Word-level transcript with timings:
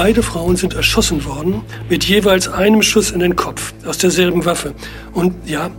Beide 0.00 0.22
Frauen 0.22 0.54
sind 0.54 0.74
erschossen 0.74 1.24
worden 1.24 1.64
mit 1.88 2.04
jeweils 2.04 2.46
einem 2.46 2.82
Schuss 2.82 3.10
in 3.10 3.18
den 3.18 3.34
Kopf 3.34 3.72
aus 3.84 3.98
derselben 3.98 4.44
Waffe. 4.44 4.72
Und 5.12 5.34
ja, 5.44 5.70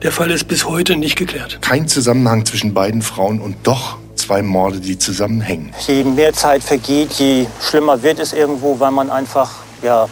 der 0.00 0.12
Fall 0.12 0.30
ist 0.30 0.46
bis 0.46 0.64
heute 0.64 0.94
nicht 0.94 1.16
geklärt. 1.16 1.58
Kein 1.60 1.88
Zusammenhang 1.88 2.46
zwischen 2.46 2.72
beiden 2.72 3.02
Frauen 3.02 3.40
und 3.40 3.56
doch 3.64 3.98
zwei 4.14 4.42
Morde, 4.42 4.78
die 4.78 4.96
zusammenhängen. 4.96 5.74
Je 5.88 6.04
mehr 6.04 6.32
Zeit 6.32 6.62
vergeht, 6.62 7.14
je 7.14 7.46
schlimmer 7.60 8.00
wird 8.00 8.20
es 8.20 8.32
irgendwo, 8.32 8.78
weil 8.78 8.92
man 8.92 9.10
einfach, 9.10 9.50
ja, 9.82 10.08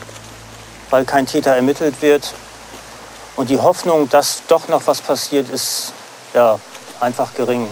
weil 0.90 1.04
kein 1.04 1.24
Täter 1.24 1.52
ermittelt 1.52 2.02
wird. 2.02 2.34
Und 3.36 3.48
die 3.48 3.58
Hoffnung, 3.58 4.08
dass 4.08 4.42
doch 4.48 4.66
noch 4.66 4.88
was 4.88 5.00
passiert, 5.00 5.48
ist 5.50 5.92
ja 6.34 6.58
einfach 6.98 7.32
gering. 7.32 7.68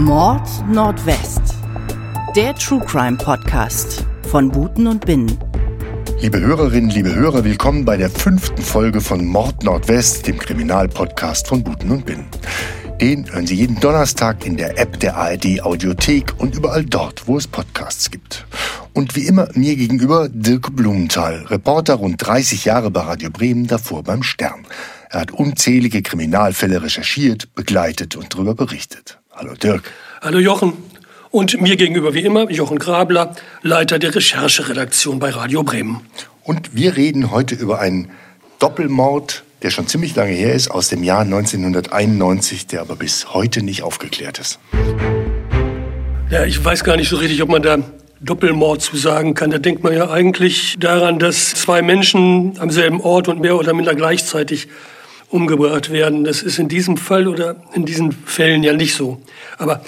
Mord 0.00 0.48
Nordwest. 0.66 1.42
Der 2.34 2.54
True 2.54 2.80
Crime 2.86 3.18
Podcast 3.18 4.06
von 4.30 4.50
Buten 4.50 4.86
und 4.86 5.04
Binnen. 5.04 5.38
Liebe 6.20 6.40
Hörerinnen, 6.40 6.88
liebe 6.88 7.14
Hörer, 7.14 7.44
willkommen 7.44 7.84
bei 7.84 7.98
der 7.98 8.08
fünften 8.08 8.62
Folge 8.62 9.02
von 9.02 9.26
Mord 9.26 9.62
Nordwest, 9.62 10.26
dem 10.26 10.38
Kriminalpodcast 10.38 11.48
von 11.48 11.62
Buten 11.62 11.90
und 11.90 12.06
Binnen. 12.06 12.24
Den 12.98 13.30
hören 13.30 13.46
Sie 13.46 13.56
jeden 13.56 13.78
Donnerstag 13.78 14.46
in 14.46 14.56
der 14.56 14.78
App 14.78 14.98
der 15.00 15.18
ARD 15.18 15.60
Audiothek 15.60 16.32
und 16.38 16.54
überall 16.54 16.86
dort, 16.86 17.28
wo 17.28 17.36
es 17.36 17.46
Podcasts 17.46 18.10
gibt. 18.10 18.46
Und 18.94 19.16
wie 19.16 19.26
immer 19.26 19.48
mir 19.52 19.76
gegenüber 19.76 20.30
Dirk 20.30 20.74
Blumenthal, 20.74 21.44
Reporter 21.50 21.96
rund 21.96 22.26
30 22.26 22.64
Jahre 22.64 22.90
bei 22.90 23.02
Radio 23.02 23.28
Bremen, 23.28 23.66
davor 23.66 24.02
beim 24.02 24.22
Stern. 24.22 24.66
Er 25.10 25.20
hat 25.20 25.30
unzählige 25.30 26.00
Kriminalfälle 26.00 26.82
recherchiert, 26.82 27.54
begleitet 27.54 28.16
und 28.16 28.32
darüber 28.32 28.54
berichtet. 28.54 29.19
Hallo 29.40 29.54
Dirk. 29.54 29.90
Hallo 30.20 30.38
Jochen. 30.38 30.74
Und 31.30 31.62
mir 31.62 31.76
gegenüber 31.76 32.12
wie 32.12 32.20
immer 32.20 32.50
Jochen 32.50 32.78
Grabler, 32.78 33.34
Leiter 33.62 33.98
der 33.98 34.14
Rechercheredaktion 34.14 35.18
bei 35.18 35.30
Radio 35.30 35.62
Bremen. 35.62 36.02
Und 36.44 36.76
wir 36.76 36.94
reden 36.94 37.30
heute 37.30 37.54
über 37.54 37.80
einen 37.80 38.10
Doppelmord, 38.58 39.42
der 39.62 39.70
schon 39.70 39.86
ziemlich 39.86 40.14
lange 40.14 40.32
her 40.32 40.52
ist, 40.52 40.70
aus 40.70 40.88
dem 40.88 41.02
Jahr 41.02 41.22
1991, 41.22 42.66
der 42.66 42.82
aber 42.82 42.96
bis 42.96 43.32
heute 43.32 43.62
nicht 43.62 43.82
aufgeklärt 43.82 44.38
ist. 44.38 44.58
Ja, 46.28 46.44
ich 46.44 46.62
weiß 46.62 46.84
gar 46.84 46.98
nicht 46.98 47.08
so 47.08 47.16
richtig, 47.16 47.42
ob 47.42 47.48
man 47.48 47.62
da 47.62 47.78
Doppelmord 48.20 48.82
zu 48.82 48.98
sagen 48.98 49.32
kann. 49.32 49.50
Da 49.50 49.56
denkt 49.56 49.82
man 49.82 49.94
ja 49.94 50.10
eigentlich 50.10 50.76
daran, 50.78 51.18
dass 51.18 51.54
zwei 51.54 51.80
Menschen 51.80 52.60
am 52.60 52.68
selben 52.68 53.00
Ort 53.00 53.28
und 53.28 53.40
mehr 53.40 53.56
oder 53.56 53.72
minder 53.72 53.94
gleichzeitig 53.94 54.68
umgebracht 55.30 55.90
werden. 55.90 56.24
Das 56.24 56.42
ist 56.42 56.58
in 56.58 56.68
diesem 56.68 56.96
Fall 56.96 57.28
oder 57.28 57.56
in 57.72 57.86
diesen 57.86 58.12
Fällen 58.12 58.62
ja 58.62 58.72
nicht 58.72 58.94
so. 58.94 59.20
Aber 59.58 59.80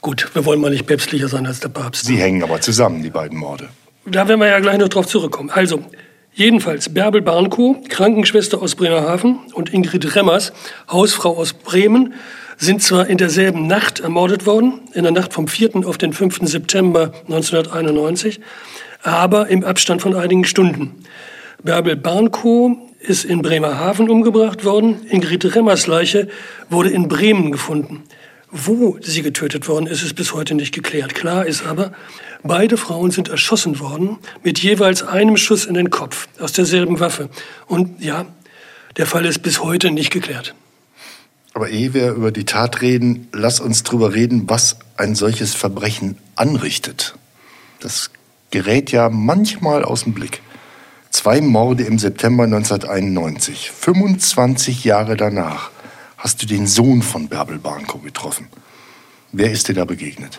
gut, 0.00 0.30
wir 0.34 0.44
wollen 0.44 0.60
mal 0.60 0.70
nicht 0.70 0.86
päpstlicher 0.86 1.28
sein 1.28 1.46
als 1.46 1.60
der 1.60 1.70
Papst. 1.70 2.04
Sie 2.04 2.16
hängen 2.16 2.42
aber 2.42 2.60
zusammen, 2.60 3.02
die 3.02 3.10
beiden 3.10 3.38
Morde. 3.38 3.68
Da 4.04 4.28
werden 4.28 4.40
wir 4.40 4.48
ja 4.48 4.60
gleich 4.60 4.78
noch 4.78 4.88
drauf 4.88 5.06
zurückkommen. 5.06 5.50
Also, 5.50 5.84
jedenfalls 6.34 6.92
Bärbel 6.92 7.22
Barnkow, 7.22 7.76
Krankenschwester 7.88 8.60
aus 8.60 8.74
Bremerhaven 8.74 9.38
und 9.54 9.72
Ingrid 9.72 10.14
Remmers, 10.14 10.52
Hausfrau 10.90 11.36
aus 11.36 11.52
Bremen, 11.52 12.14
sind 12.58 12.82
zwar 12.82 13.06
in 13.08 13.18
derselben 13.18 13.66
Nacht 13.66 14.00
ermordet 14.00 14.46
worden, 14.46 14.80
in 14.92 15.04
der 15.04 15.12
Nacht 15.12 15.32
vom 15.32 15.48
4. 15.48 15.86
auf 15.86 15.98
den 15.98 16.12
5. 16.12 16.40
September 16.42 17.12
1991, 17.28 18.40
aber 19.02 19.48
im 19.48 19.64
Abstand 19.64 20.02
von 20.02 20.14
einigen 20.14 20.44
Stunden. 20.44 21.04
Bärbel 21.64 21.94
Barnkow 21.94 22.76
ist 22.98 23.24
in 23.24 23.40
Bremerhaven 23.40 24.10
umgebracht 24.10 24.64
worden. 24.64 25.06
Ingrid 25.08 25.54
Remmers 25.54 25.86
Leiche 25.86 26.28
wurde 26.70 26.90
in 26.90 27.06
Bremen 27.08 27.52
gefunden. 27.52 28.02
Wo 28.50 28.98
sie 29.00 29.22
getötet 29.22 29.68
worden 29.68 29.86
ist, 29.86 30.02
ist 30.02 30.14
bis 30.14 30.34
heute 30.34 30.54
nicht 30.54 30.74
geklärt. 30.74 31.14
Klar 31.14 31.46
ist 31.46 31.64
aber, 31.64 31.92
beide 32.42 32.76
Frauen 32.76 33.12
sind 33.12 33.28
erschossen 33.28 33.78
worden 33.78 34.18
mit 34.42 34.58
jeweils 34.58 35.04
einem 35.04 35.36
Schuss 35.36 35.64
in 35.64 35.74
den 35.74 35.90
Kopf 35.90 36.28
aus 36.40 36.52
derselben 36.52 36.98
Waffe. 36.98 37.30
Und 37.66 38.02
ja, 38.02 38.26
der 38.96 39.06
Fall 39.06 39.24
ist 39.24 39.42
bis 39.42 39.62
heute 39.62 39.90
nicht 39.90 40.10
geklärt. 40.10 40.54
Aber 41.54 41.68
ehe 41.68 41.94
wir 41.94 42.12
über 42.12 42.32
die 42.32 42.44
Tat 42.44 42.82
reden, 42.82 43.28
lass 43.32 43.60
uns 43.60 43.84
drüber 43.84 44.14
reden, 44.14 44.48
was 44.48 44.78
ein 44.96 45.14
solches 45.14 45.54
Verbrechen 45.54 46.18
anrichtet. 46.34 47.14
Das 47.80 48.10
gerät 48.50 48.90
ja 48.90 49.08
manchmal 49.10 49.84
aus 49.84 50.02
dem 50.04 50.12
Blick. 50.12 50.42
Zwei 51.12 51.42
Morde 51.42 51.82
im 51.82 51.98
September 51.98 52.44
1991. 52.44 53.70
25 53.70 54.82
Jahre 54.82 55.14
danach 55.14 55.70
hast 56.16 56.42
du 56.42 56.46
den 56.46 56.66
Sohn 56.66 57.02
von 57.02 57.28
Bärbel 57.28 57.58
Barnkow 57.58 58.02
getroffen. 58.02 58.48
Wer 59.30 59.52
ist 59.52 59.68
dir 59.68 59.74
da 59.74 59.84
begegnet? 59.84 60.38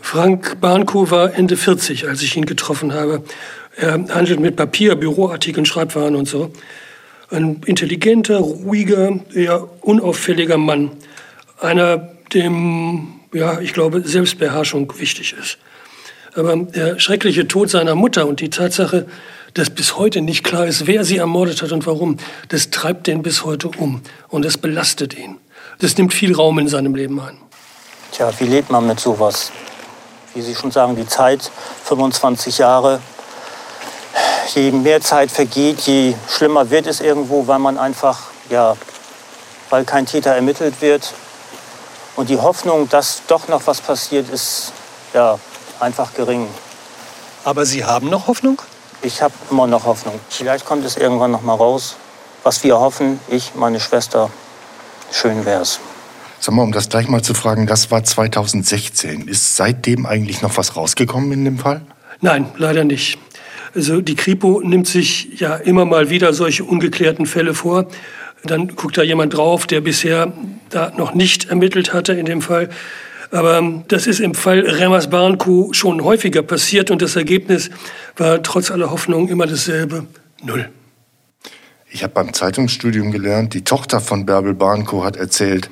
Frank 0.00 0.62
Barnkow 0.62 1.10
war 1.10 1.34
Ende 1.34 1.58
40, 1.58 2.08
als 2.08 2.22
ich 2.22 2.36
ihn 2.38 2.46
getroffen 2.46 2.94
habe. 2.94 3.22
Er 3.76 3.92
handelt 3.92 4.40
mit 4.40 4.56
Papier, 4.56 4.96
Büroartikeln, 4.96 5.66
Schreibwaren 5.66 6.16
und 6.16 6.26
so. 6.26 6.50
Ein 7.30 7.60
intelligenter, 7.66 8.38
ruhiger, 8.38 9.20
eher 9.34 9.68
unauffälliger 9.82 10.56
Mann. 10.56 10.92
Einer, 11.60 11.98
dem, 12.32 13.08
ja, 13.34 13.60
ich 13.60 13.74
glaube, 13.74 14.00
Selbstbeherrschung 14.00 14.90
wichtig 14.98 15.34
ist. 15.38 15.58
Aber 16.34 16.56
der 16.56 16.98
schreckliche 16.98 17.46
Tod 17.46 17.68
seiner 17.68 17.94
Mutter 17.94 18.26
und 18.26 18.40
die 18.40 18.50
Tatsache, 18.50 19.06
dass 19.56 19.70
bis 19.70 19.96
heute 19.96 20.20
nicht 20.20 20.44
klar 20.44 20.66
ist, 20.66 20.86
wer 20.86 21.02
sie 21.02 21.16
ermordet 21.16 21.62
hat 21.62 21.72
und 21.72 21.86
warum, 21.86 22.18
das 22.50 22.68
treibt 22.68 23.06
den 23.06 23.22
bis 23.22 23.42
heute 23.42 23.68
um 23.68 24.02
und 24.28 24.44
das 24.44 24.58
belastet 24.58 25.16
ihn. 25.16 25.38
Das 25.78 25.96
nimmt 25.96 26.12
viel 26.12 26.36
Raum 26.36 26.58
in 26.58 26.68
seinem 26.68 26.94
Leben 26.94 27.18
ein. 27.20 27.38
Tja, 28.12 28.30
wie 28.38 28.44
lebt 28.44 28.70
man 28.70 28.86
mit 28.86 29.00
sowas? 29.00 29.50
Wie 30.34 30.42
Sie 30.42 30.54
schon 30.54 30.70
sagen, 30.70 30.94
die 30.94 31.06
Zeit, 31.06 31.50
25 31.84 32.58
Jahre. 32.58 33.00
Je 34.54 34.70
mehr 34.72 35.00
Zeit 35.00 35.30
vergeht, 35.30 35.80
je 35.80 36.14
schlimmer 36.28 36.68
wird 36.68 36.86
es 36.86 37.00
irgendwo, 37.00 37.46
weil 37.46 37.58
man 37.58 37.78
einfach, 37.78 38.24
ja, 38.50 38.76
weil 39.70 39.84
kein 39.86 40.04
Täter 40.04 40.32
ermittelt 40.32 40.82
wird. 40.82 41.14
Und 42.14 42.28
die 42.28 42.38
Hoffnung, 42.38 42.90
dass 42.90 43.22
doch 43.26 43.48
noch 43.48 43.66
was 43.66 43.80
passiert, 43.80 44.28
ist 44.28 44.72
ja 45.14 45.38
einfach 45.80 46.12
gering. 46.12 46.46
Aber 47.44 47.64
Sie 47.64 47.84
haben 47.84 48.10
noch 48.10 48.26
Hoffnung? 48.26 48.60
Ich 49.02 49.22
habe 49.22 49.34
immer 49.50 49.66
noch 49.66 49.84
Hoffnung. 49.84 50.18
Vielleicht 50.28 50.64
kommt 50.64 50.84
es 50.84 50.96
irgendwann 50.96 51.30
noch 51.30 51.42
mal 51.42 51.54
raus, 51.54 51.96
was 52.42 52.64
wir 52.64 52.78
hoffen. 52.78 53.20
Ich, 53.28 53.54
meine 53.54 53.80
Schwester. 53.80 54.30
Schön 55.12 55.44
wär's. 55.44 55.80
Sag 56.40 56.54
mal, 56.54 56.62
um 56.62 56.72
das 56.72 56.88
gleich 56.88 57.08
mal 57.08 57.22
zu 57.22 57.34
fragen, 57.34 57.66
das 57.66 57.90
war 57.90 58.04
2016. 58.04 59.28
Ist 59.28 59.56
seitdem 59.56 60.06
eigentlich 60.06 60.42
noch 60.42 60.56
was 60.56 60.76
rausgekommen 60.76 61.32
in 61.32 61.44
dem 61.44 61.58
Fall? 61.58 61.82
Nein, 62.20 62.48
leider 62.56 62.84
nicht. 62.84 63.18
Also 63.74 64.00
die 64.00 64.14
Kripo 64.14 64.60
nimmt 64.64 64.86
sich 64.86 65.38
ja 65.38 65.56
immer 65.56 65.84
mal 65.84 66.08
wieder 66.08 66.32
solche 66.32 66.64
ungeklärten 66.64 67.26
Fälle 67.26 67.54
vor. 67.54 67.86
Dann 68.44 68.76
guckt 68.76 68.96
da 68.96 69.02
jemand 69.02 69.36
drauf, 69.36 69.66
der 69.66 69.80
bisher 69.80 70.32
da 70.70 70.92
noch 70.96 71.14
nicht 71.14 71.50
ermittelt 71.50 71.92
hatte 71.92 72.12
in 72.12 72.26
dem 72.26 72.42
Fall. 72.42 72.70
Aber 73.30 73.58
ähm, 73.58 73.84
das 73.88 74.06
ist 74.06 74.20
im 74.20 74.34
Fall 74.34 74.60
Remmers 74.60 75.10
Barnkuh 75.10 75.72
schon 75.72 76.02
häufiger 76.02 76.42
passiert 76.42 76.90
und 76.90 77.02
das 77.02 77.16
Ergebnis 77.16 77.70
war 78.16 78.42
trotz 78.42 78.70
aller 78.70 78.90
Hoffnung 78.90 79.28
immer 79.28 79.46
dasselbe, 79.46 80.06
null. 80.42 80.68
Ich 81.90 82.02
habe 82.02 82.12
beim 82.12 82.32
Zeitungsstudium 82.32 83.10
gelernt, 83.10 83.54
die 83.54 83.64
Tochter 83.64 84.00
von 84.00 84.26
Bärbel 84.26 84.54
Barnkow 84.54 85.04
hat 85.04 85.16
erzählt, 85.16 85.70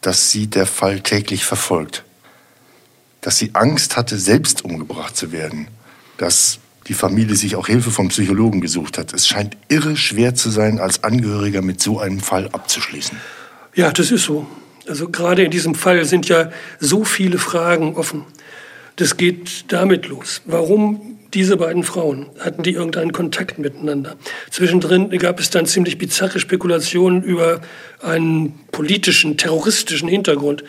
dass 0.00 0.30
sie 0.30 0.46
der 0.46 0.66
Fall 0.66 1.00
täglich 1.00 1.44
verfolgt. 1.44 2.04
Dass 3.20 3.38
sie 3.38 3.50
Angst 3.54 3.96
hatte, 3.96 4.18
selbst 4.18 4.64
umgebracht 4.64 5.16
zu 5.16 5.32
werden. 5.32 5.68
Dass 6.18 6.60
die 6.86 6.94
Familie 6.94 7.34
sich 7.34 7.56
auch 7.56 7.66
Hilfe 7.66 7.90
vom 7.90 8.08
Psychologen 8.08 8.60
gesucht 8.60 8.98
hat. 8.98 9.12
Es 9.12 9.26
scheint 9.26 9.56
irre 9.68 9.96
schwer 9.96 10.34
zu 10.34 10.50
sein, 10.50 10.78
als 10.78 11.02
Angehöriger 11.02 11.62
mit 11.62 11.80
so 11.80 11.98
einem 11.98 12.20
Fall 12.20 12.48
abzuschließen. 12.52 13.18
Ja, 13.74 13.90
das 13.90 14.10
ist 14.12 14.24
so. 14.24 14.46
Also 14.88 15.08
gerade 15.08 15.42
in 15.42 15.50
diesem 15.50 15.74
Fall 15.74 16.04
sind 16.04 16.28
ja 16.28 16.50
so 16.78 17.04
viele 17.04 17.38
Fragen 17.38 17.96
offen. 17.96 18.24
Das 18.96 19.16
geht 19.16 19.72
damit 19.72 20.06
los. 20.06 20.42
Warum 20.46 21.18
diese 21.34 21.56
beiden 21.56 21.82
Frauen? 21.82 22.26
Hatten 22.38 22.62
die 22.62 22.72
irgendeinen 22.72 23.12
Kontakt 23.12 23.58
miteinander? 23.58 24.16
Zwischendrin 24.50 25.10
gab 25.18 25.40
es 25.40 25.50
dann 25.50 25.66
ziemlich 25.66 25.98
bizarre 25.98 26.40
Spekulationen 26.40 27.22
über 27.22 27.60
einen 28.00 28.54
politischen, 28.72 29.36
terroristischen 29.36 30.08
Hintergrund. 30.08 30.64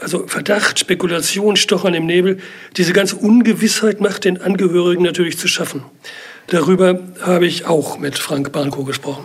Also 0.00 0.26
Verdacht, 0.26 0.78
Spekulation, 0.78 1.56
Stochern 1.56 1.94
im 1.94 2.06
Nebel. 2.06 2.38
Diese 2.76 2.92
ganze 2.92 3.16
Ungewissheit 3.16 4.00
macht 4.00 4.24
den 4.24 4.42
Angehörigen 4.42 5.04
natürlich 5.04 5.38
zu 5.38 5.48
schaffen. 5.48 5.82
Darüber 6.48 7.00
habe 7.22 7.46
ich 7.46 7.64
auch 7.64 7.98
mit 7.98 8.18
Frank 8.18 8.52
Barnko 8.52 8.84
gesprochen. 8.84 9.24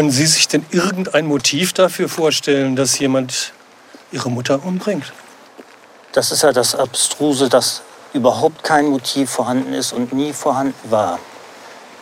Können 0.00 0.12
Sie 0.12 0.24
sich 0.24 0.48
denn 0.48 0.64
irgendein 0.70 1.26
Motiv 1.26 1.74
dafür 1.74 2.08
vorstellen, 2.08 2.74
dass 2.74 2.98
jemand 2.98 3.52
Ihre 4.12 4.30
Mutter 4.30 4.64
umbringt? 4.64 5.12
Das 6.12 6.32
ist 6.32 6.42
ja 6.42 6.52
das 6.52 6.74
Abstruse, 6.74 7.50
dass 7.50 7.82
überhaupt 8.14 8.62
kein 8.62 8.86
Motiv 8.86 9.28
vorhanden 9.28 9.74
ist 9.74 9.92
und 9.92 10.14
nie 10.14 10.32
vorhanden 10.32 10.90
war. 10.90 11.18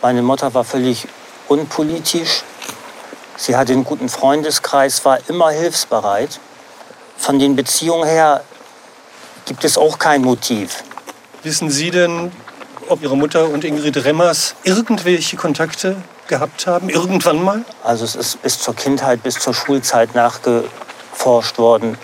Meine 0.01 0.21
Mutter 0.21 0.53
war 0.53 0.63
völlig 0.63 1.09
unpolitisch. 1.49 2.43
Sie 3.35 3.57
hatte 3.57 3.73
einen 3.73 3.83
guten 3.83 4.07
Freundeskreis, 4.07 5.03
war 5.03 5.19
immer 5.27 5.49
hilfsbereit. 5.49 6.39
Von 7.17 7.37
den 7.37 7.57
Beziehungen 7.57 8.07
her 8.07 8.45
gibt 9.43 9.65
es 9.65 9.77
auch 9.77 9.99
kein 9.99 10.21
Motiv. 10.21 10.85
Wissen 11.43 11.69
Sie 11.69 11.91
denn, 11.91 12.31
ob 12.87 13.03
Ihre 13.03 13.17
Mutter 13.17 13.49
und 13.49 13.65
Ingrid 13.65 13.97
Remmers 14.05 14.55
irgendwelche 14.63 15.35
Kontakte 15.35 15.97
gehabt 16.29 16.65
haben, 16.65 16.87
irgendwann 16.87 17.43
mal? 17.43 17.65
Also 17.83 18.05
es 18.05 18.15
ist 18.15 18.41
bis 18.41 18.59
zur 18.59 18.75
Kindheit, 18.75 19.21
bis 19.21 19.35
zur 19.35 19.53
Schulzeit 19.53 20.15
nachgeforscht 20.15 21.57
worden, 21.57 21.97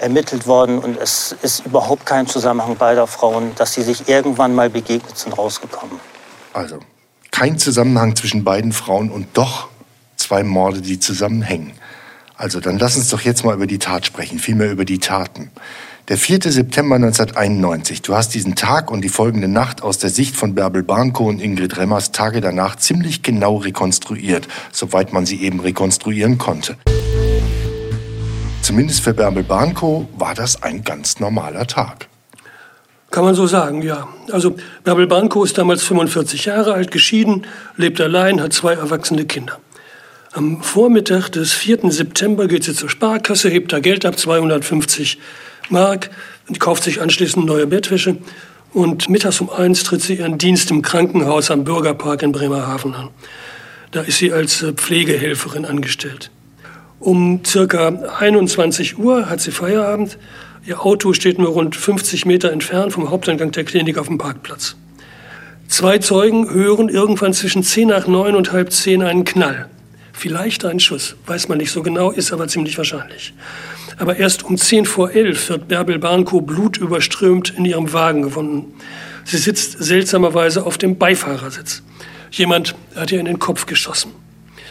ermittelt 0.00 0.48
worden 0.48 0.80
und 0.80 0.98
es 0.98 1.36
ist 1.42 1.64
überhaupt 1.64 2.04
kein 2.04 2.26
Zusammenhang 2.26 2.76
beider 2.76 3.06
Frauen, 3.06 3.52
dass 3.54 3.74
sie 3.74 3.82
sich 3.82 4.08
irgendwann 4.08 4.54
mal 4.54 4.70
begegnet 4.70 5.16
sind, 5.16 5.38
rausgekommen. 5.38 6.00
Also 6.52 6.80
kein 7.30 7.58
Zusammenhang 7.58 8.16
zwischen 8.16 8.42
beiden 8.42 8.72
Frauen 8.72 9.10
und 9.10 9.28
doch 9.34 9.68
zwei 10.16 10.42
Morde, 10.42 10.80
die 10.80 10.98
zusammenhängen. 10.98 11.72
Also 12.36 12.60
dann 12.60 12.78
lass 12.78 12.96
uns 12.96 13.08
doch 13.08 13.20
jetzt 13.20 13.44
mal 13.44 13.54
über 13.54 13.66
die 13.66 13.78
Tat 13.78 14.06
sprechen, 14.06 14.38
vielmehr 14.38 14.70
über 14.70 14.84
die 14.84 14.98
Taten. 14.98 15.50
Der 16.08 16.16
4. 16.16 16.40
September 16.40 16.94
1991. 16.94 18.00
Du 18.00 18.14
hast 18.14 18.32
diesen 18.32 18.54
Tag 18.54 18.90
und 18.90 19.02
die 19.02 19.10
folgende 19.10 19.46
Nacht 19.46 19.82
aus 19.82 19.98
der 19.98 20.08
Sicht 20.08 20.36
von 20.36 20.54
Bärbel 20.54 20.82
Barnko 20.82 21.28
und 21.28 21.38
Ingrid 21.38 21.76
Remmers 21.76 22.12
Tage 22.12 22.40
danach 22.40 22.76
ziemlich 22.76 23.22
genau 23.22 23.56
rekonstruiert, 23.56 24.48
soweit 24.72 25.12
man 25.12 25.26
sie 25.26 25.42
eben 25.42 25.60
rekonstruieren 25.60 26.38
konnte. 26.38 26.76
Zumindest 28.62 29.00
für 29.00 29.12
Bärbel 29.12 29.42
Barnko 29.42 30.08
war 30.16 30.34
das 30.34 30.62
ein 30.62 30.82
ganz 30.82 31.20
normaler 31.20 31.66
Tag. 31.66 32.08
Kann 33.10 33.24
man 33.24 33.34
so 33.34 33.46
sagen, 33.46 33.82
ja. 33.82 34.08
Also 34.32 34.56
Bärbel 34.84 35.08
Barnko 35.08 35.44
ist 35.44 35.58
damals 35.58 35.82
45 35.82 36.46
Jahre 36.46 36.72
alt, 36.72 36.90
geschieden, 36.90 37.46
lebt 37.76 38.00
allein, 38.00 38.40
hat 38.40 38.54
zwei 38.54 38.72
erwachsene 38.72 39.26
Kinder. 39.26 39.58
Am 40.32 40.62
Vormittag 40.62 41.28
des 41.28 41.52
4. 41.52 41.90
September 41.90 42.48
geht 42.48 42.64
sie 42.64 42.72
zur 42.72 42.88
Sparkasse, 42.88 43.50
hebt 43.50 43.74
da 43.74 43.80
Geld 43.80 44.06
ab, 44.06 44.18
250 44.18 45.18
Mark, 45.70 46.10
und 46.48 46.60
kauft 46.60 46.84
sich 46.84 47.00
anschließend 47.00 47.46
neue 47.46 47.66
Bettwäsche. 47.66 48.16
Und 48.72 49.08
mittags 49.08 49.40
um 49.40 49.50
eins 49.50 49.82
tritt 49.82 50.02
sie 50.02 50.16
ihren 50.16 50.38
Dienst 50.38 50.70
im 50.70 50.82
Krankenhaus 50.82 51.50
am 51.50 51.64
Bürgerpark 51.64 52.22
in 52.22 52.32
Bremerhaven 52.32 52.94
an. 52.94 53.08
Da 53.90 54.02
ist 54.02 54.18
sie 54.18 54.32
als 54.32 54.62
äh, 54.62 54.72
Pflegehelferin 54.72 55.64
angestellt. 55.64 56.30
Um 57.00 57.42
circa 57.46 57.88
21 58.18 58.98
Uhr 58.98 59.30
hat 59.30 59.40
sie 59.40 59.50
Feierabend. 59.50 60.18
Ihr 60.66 60.84
Auto 60.84 61.12
steht 61.12 61.38
nur 61.38 61.50
rund 61.50 61.76
50 61.76 62.26
Meter 62.26 62.52
entfernt 62.52 62.92
vom 62.92 63.10
Haupteingang 63.10 63.52
der 63.52 63.64
Klinik 63.64 63.96
auf 63.96 64.08
dem 64.08 64.18
Parkplatz. 64.18 64.76
Zwei 65.68 65.98
Zeugen 65.98 66.50
hören 66.50 66.88
irgendwann 66.88 67.32
zwischen 67.32 67.62
10 67.62 67.88
nach 67.88 68.06
9 68.06 68.34
und 68.34 68.52
halb 68.52 68.72
10 68.72 69.02
einen 69.02 69.24
Knall. 69.24 69.68
Vielleicht 70.18 70.64
ein 70.64 70.80
Schuss, 70.80 71.14
weiß 71.26 71.46
man 71.46 71.58
nicht 71.58 71.70
so 71.70 71.80
genau, 71.80 72.10
ist 72.10 72.32
aber 72.32 72.48
ziemlich 72.48 72.76
wahrscheinlich. 72.76 73.34
Aber 73.98 74.16
erst 74.16 74.42
um 74.42 74.58
10 74.58 74.84
vor 74.84 75.12
11 75.12 75.48
wird 75.48 75.68
Bärbel 75.68 76.00
Barnko 76.00 76.40
blutüberströmt 76.40 77.54
in 77.56 77.64
ihrem 77.64 77.92
Wagen 77.92 78.22
gefunden. 78.22 78.74
Sie 79.24 79.38
sitzt 79.38 79.80
seltsamerweise 79.80 80.66
auf 80.66 80.76
dem 80.76 80.98
Beifahrersitz. 80.98 81.84
Jemand 82.32 82.74
hat 82.96 83.12
ihr 83.12 83.20
in 83.20 83.26
den 83.26 83.38
Kopf 83.38 83.66
geschossen. 83.66 84.10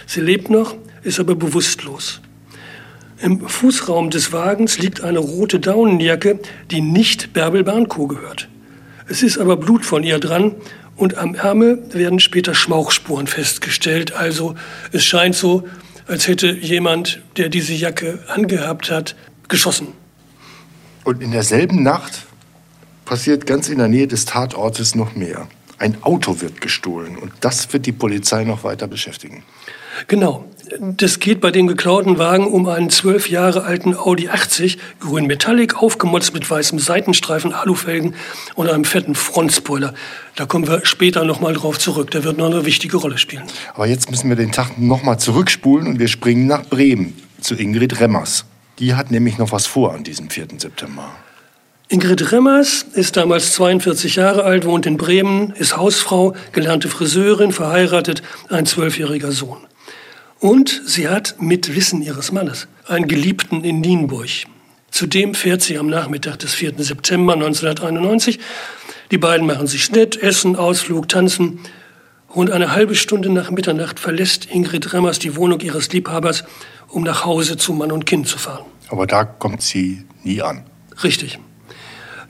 Sie 0.06 0.20
lebt 0.20 0.50
noch, 0.50 0.76
ist 1.04 1.18
aber 1.18 1.36
bewusstlos. 1.36 2.20
Im 3.22 3.48
Fußraum 3.48 4.10
des 4.10 4.34
Wagens 4.34 4.80
liegt 4.80 5.00
eine 5.00 5.20
rote 5.20 5.62
Daunenjacke, 5.62 6.42
die 6.72 6.82
nicht 6.82 7.32
Bärbel 7.32 7.64
Barnko 7.64 8.08
gehört. 8.08 8.50
Es 9.08 9.24
ist 9.24 9.38
aber 9.38 9.56
Blut 9.56 9.86
von 9.86 10.04
ihr 10.04 10.20
dran 10.20 10.56
und 10.98 11.18
am 11.18 11.36
Ärmel 11.36 11.84
werden 11.94 12.20
später 12.20 12.56
Schmauchspuren 12.56 13.28
festgestellt. 13.28 14.14
Also 14.14 14.56
es 14.92 15.06
scheint 15.06 15.36
so, 15.36 15.68
als 16.08 16.28
hätte 16.28 16.52
jemand, 16.52 17.22
der 17.38 17.50
diese 17.50 17.74
Jacke 17.74 18.20
angehabt 18.28 18.90
hat, 18.90 19.16
geschossen. 19.48 19.90
Und 21.04 21.22
in 21.22 21.32
derselben 21.32 21.84
Nacht 21.84 22.26
passiert 23.06 23.46
ganz 23.46 23.70
in 23.70 23.78
der 23.78 23.88
Nähe 23.88 24.08
des 24.08 24.26
Tatortes 24.26 24.96
noch 24.96 25.16
mehr. 25.16 25.48
Ein 25.78 26.04
Auto 26.04 26.42
wird 26.42 26.60
gestohlen 26.60 27.18
und 27.18 27.32
das 27.42 27.72
wird 27.72 27.86
die 27.86 27.92
Polizei 27.92 28.44
noch 28.44 28.64
weiter 28.64 28.88
beschäftigen. 28.88 29.44
Genau. 30.08 30.46
Das 30.80 31.20
geht 31.20 31.40
bei 31.40 31.50
dem 31.50 31.68
geklauten 31.68 32.18
Wagen 32.18 32.46
um 32.46 32.68
einen 32.68 32.90
zwölf 32.90 33.30
Jahre 33.30 33.64
alten 33.64 33.96
Audi 33.96 34.28
80, 34.30 34.78
grün 35.00 35.26
Metallic, 35.26 35.82
aufgemotzt 35.82 36.34
mit 36.34 36.50
weißem 36.50 36.78
Seitenstreifen, 36.78 37.54
Alufelgen 37.54 38.16
und 38.56 38.70
einem 38.70 38.84
fetten 38.84 39.16
Frontspoiler. 39.16 39.94
Da 40.36 40.46
kommen 40.46 40.68
wir 40.68 40.86
später 40.86 41.24
noch 41.24 41.40
mal 41.40 41.54
drauf 41.54 41.80
zurück. 41.80 42.12
Der 42.12 42.24
wird 42.26 42.38
noch 42.38 42.48
eine 42.48 42.66
wichtige 42.66 42.98
Rolle 42.98 43.18
spielen. 43.18 43.44
Aber 43.74 43.88
jetzt 43.88 44.12
müssen 44.12 44.30
wir 44.30 44.36
den 44.36 44.52
Tag 44.52 44.78
noch 44.78 45.04
mal 45.04 45.18
zurückspulen 45.18 45.88
und 45.88 46.00
wir 46.00 46.10
springen 46.10 46.48
nach 46.48 46.66
Bremen 46.66 47.16
zu 47.40 47.56
Ingrid 47.56 48.00
Remmers. 48.00 48.46
Die 48.80 48.94
hat 48.94 49.10
nämlich 49.10 49.38
noch 49.38 49.52
was 49.52 49.66
vor 49.66 49.94
an 49.94 50.04
diesem 50.04 50.30
4. 50.30 50.48
September. 50.58 51.10
Ingrid 51.90 52.34
Remmers 52.34 52.86
ist 52.94 53.16
damals 53.16 53.54
42 53.54 54.18
Jahre 54.18 54.44
alt, 54.44 54.66
wohnt 54.66 54.86
in 54.86 54.98
Bremen, 54.98 55.52
ist 55.52 55.78
Hausfrau, 55.78 56.36
gelernte 56.52 56.90
Friseurin, 56.90 57.54
verheiratet, 57.54 58.22
ein 58.50 58.66
zwölfjähriger 58.66 59.32
Sohn. 59.32 59.60
Und 60.40 60.82
sie 60.86 61.08
hat 61.10 61.36
mit 61.40 61.76
Wissen 61.76 62.02
ihres 62.02 62.32
Mannes 62.32 62.68
einen 62.88 63.08
Geliebten 63.08 63.64
in 63.64 63.82
Nienburg. 63.82 64.30
Zudem 64.92 65.34
fährt 65.34 65.62
sie 65.62 65.78
am 65.78 65.88
Nachmittag 65.88 66.40
des 66.40 66.54
4. 66.54 66.74
September 66.78 67.34
1991. 67.34 68.40
Die 69.12 69.18
beiden 69.18 69.48
machen 69.48 69.68
sich 69.68 69.92
nett, 69.92 70.22
essen, 70.22 70.56
Ausflug, 70.56 71.08
tanzen. 71.08 71.60
Rund 72.36 72.52
eine 72.52 72.74
halbe 72.74 72.96
Stunde 72.96 73.30
nach 73.30 73.52
Mitternacht 73.52 74.00
verlässt 74.00 74.46
Ingrid 74.52 74.94
Remmers 74.94 75.18
die 75.20 75.36
Wohnung 75.36 75.60
ihres 75.62 75.92
Liebhabers, 75.92 76.44
um 76.88 77.04
nach 77.04 77.26
Hause 77.26 77.58
zu 77.58 77.74
Mann 77.74 77.92
und 77.92 78.06
Kind 78.06 78.28
zu 78.28 78.38
fahren. 78.38 78.66
Aber 78.90 79.08
da 79.08 79.24
kommt 79.24 79.62
sie 79.62 80.06
nie 80.24 80.42
an. 80.42 80.64
Richtig. 81.04 81.40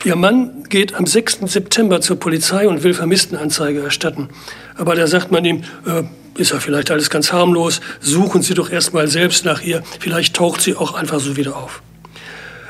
Ihr 0.03 0.15
Mann 0.15 0.63
geht 0.69 0.93
am 0.93 1.07
6. 1.07 1.39
September 1.45 2.01
zur 2.01 2.19
Polizei 2.19 2.67
und 2.67 2.83
will 2.83 2.93
Vermisstenanzeige 2.93 3.81
erstatten. 3.81 4.29
Aber 4.75 4.95
da 4.95 5.07
sagt 5.07 5.31
man 5.31 5.43
ihm, 5.43 5.63
äh, 5.85 6.03
ist 6.37 6.51
ja 6.51 6.59
vielleicht 6.59 6.91
alles 6.91 7.09
ganz 7.09 7.33
harmlos, 7.33 7.81
suchen 7.99 8.41
Sie 8.41 8.53
doch 8.53 8.69
erst 8.69 8.93
mal 8.93 9.07
selbst 9.07 9.45
nach 9.45 9.61
ihr, 9.61 9.83
vielleicht 9.99 10.35
taucht 10.35 10.61
sie 10.61 10.75
auch 10.75 10.93
einfach 10.93 11.19
so 11.19 11.35
wieder 11.35 11.57
auf. 11.57 11.81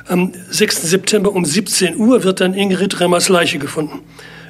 Am 0.07 0.31
6. 0.49 0.83
September 0.83 1.33
um 1.33 1.43
17 1.43 1.97
Uhr 1.97 2.23
wird 2.23 2.39
dann 2.39 2.53
Ingrid 2.53 2.99
Remmers 2.99 3.29
Leiche 3.29 3.59
gefunden, 3.59 3.99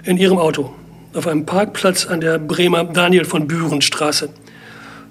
in 0.03 0.17
ihrem 0.17 0.37
Auto, 0.37 0.73
auf 1.13 1.27
einem 1.27 1.45
Parkplatz 1.45 2.05
an 2.05 2.21
der 2.21 2.37
Bremer 2.37 2.83
Daniel 2.83 3.25
von 3.25 3.47
Büren 3.47 3.81
Straße. 3.81 4.29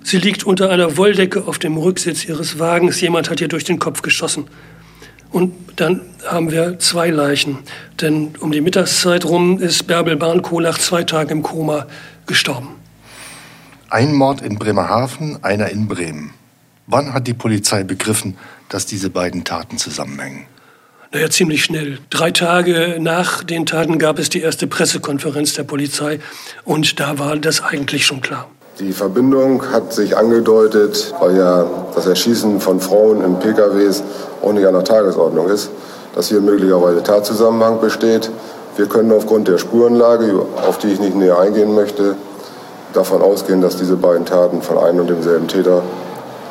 Sie 0.04 0.18
liegt 0.18 0.44
unter 0.44 0.70
einer 0.70 0.96
Wolldecke 0.96 1.48
auf 1.48 1.58
dem 1.58 1.76
Rücksitz 1.76 2.24
ihres 2.26 2.60
Wagens. 2.60 3.00
Jemand 3.00 3.28
hat 3.28 3.40
ihr 3.40 3.48
durch 3.48 3.64
den 3.64 3.80
Kopf 3.80 4.02
geschossen. 4.02 4.44
Und 5.32 5.52
dann 5.74 6.00
haben 6.24 6.52
wir 6.52 6.78
zwei 6.78 7.10
Leichen. 7.10 7.58
Denn 8.00 8.36
um 8.38 8.52
die 8.52 8.60
Mittagszeit 8.60 9.24
rum 9.24 9.58
ist 9.58 9.88
Bärbel 9.88 10.14
Barnkohl 10.14 10.62
nach 10.62 10.78
zwei 10.78 11.02
Tagen 11.02 11.30
im 11.30 11.42
Koma 11.42 11.86
gestorben. 12.26 12.68
Ein 13.88 14.14
Mord 14.14 14.42
in 14.42 14.58
Bremerhaven, 14.58 15.38
einer 15.42 15.70
in 15.70 15.86
Bremen. 15.86 16.32
Wann 16.88 17.14
hat 17.14 17.28
die 17.28 17.34
Polizei 17.34 17.84
begriffen, 17.84 18.36
dass 18.68 18.84
diese 18.84 19.10
beiden 19.10 19.44
Taten 19.44 19.78
zusammenhängen? 19.78 20.46
Naja, 21.12 21.30
ziemlich 21.30 21.62
schnell. 21.62 21.98
Drei 22.10 22.32
Tage 22.32 22.96
nach 22.98 23.44
den 23.44 23.64
Taten 23.64 24.00
gab 24.00 24.18
es 24.18 24.28
die 24.28 24.40
erste 24.40 24.66
Pressekonferenz 24.66 25.54
der 25.54 25.62
Polizei 25.62 26.18
und 26.64 26.98
da 26.98 27.20
war 27.20 27.36
das 27.36 27.62
eigentlich 27.62 28.04
schon 28.04 28.20
klar. 28.20 28.48
Die 28.80 28.92
Verbindung 28.92 29.70
hat 29.70 29.92
sich 29.92 30.16
angedeutet, 30.16 31.14
weil 31.20 31.36
ja 31.36 31.64
das 31.94 32.06
Erschießen 32.06 32.60
von 32.60 32.80
Frauen 32.80 33.22
in 33.22 33.38
PKWs 33.38 34.02
auch 34.42 34.52
nicht 34.52 34.66
an 34.66 34.74
der 34.74 34.84
Tagesordnung 34.84 35.48
ist, 35.48 35.70
dass 36.16 36.28
hier 36.28 36.40
möglicherweise 36.40 37.04
Tatzusammenhang 37.04 37.80
besteht. 37.80 38.32
Wir 38.76 38.86
können 38.86 39.12
aufgrund 39.12 39.46
der 39.46 39.58
Spurenlage, 39.58 40.44
auf 40.56 40.78
die 40.78 40.88
ich 40.88 40.98
nicht 40.98 41.14
näher 41.14 41.38
eingehen 41.38 41.72
möchte, 41.72 42.16
davon 42.96 43.22
ausgehen, 43.22 43.60
dass 43.60 43.76
diese 43.76 43.96
beiden 43.96 44.24
Taten 44.24 44.62
von 44.62 44.78
einem 44.78 45.00
und 45.00 45.10
demselben 45.10 45.48
Täter 45.48 45.82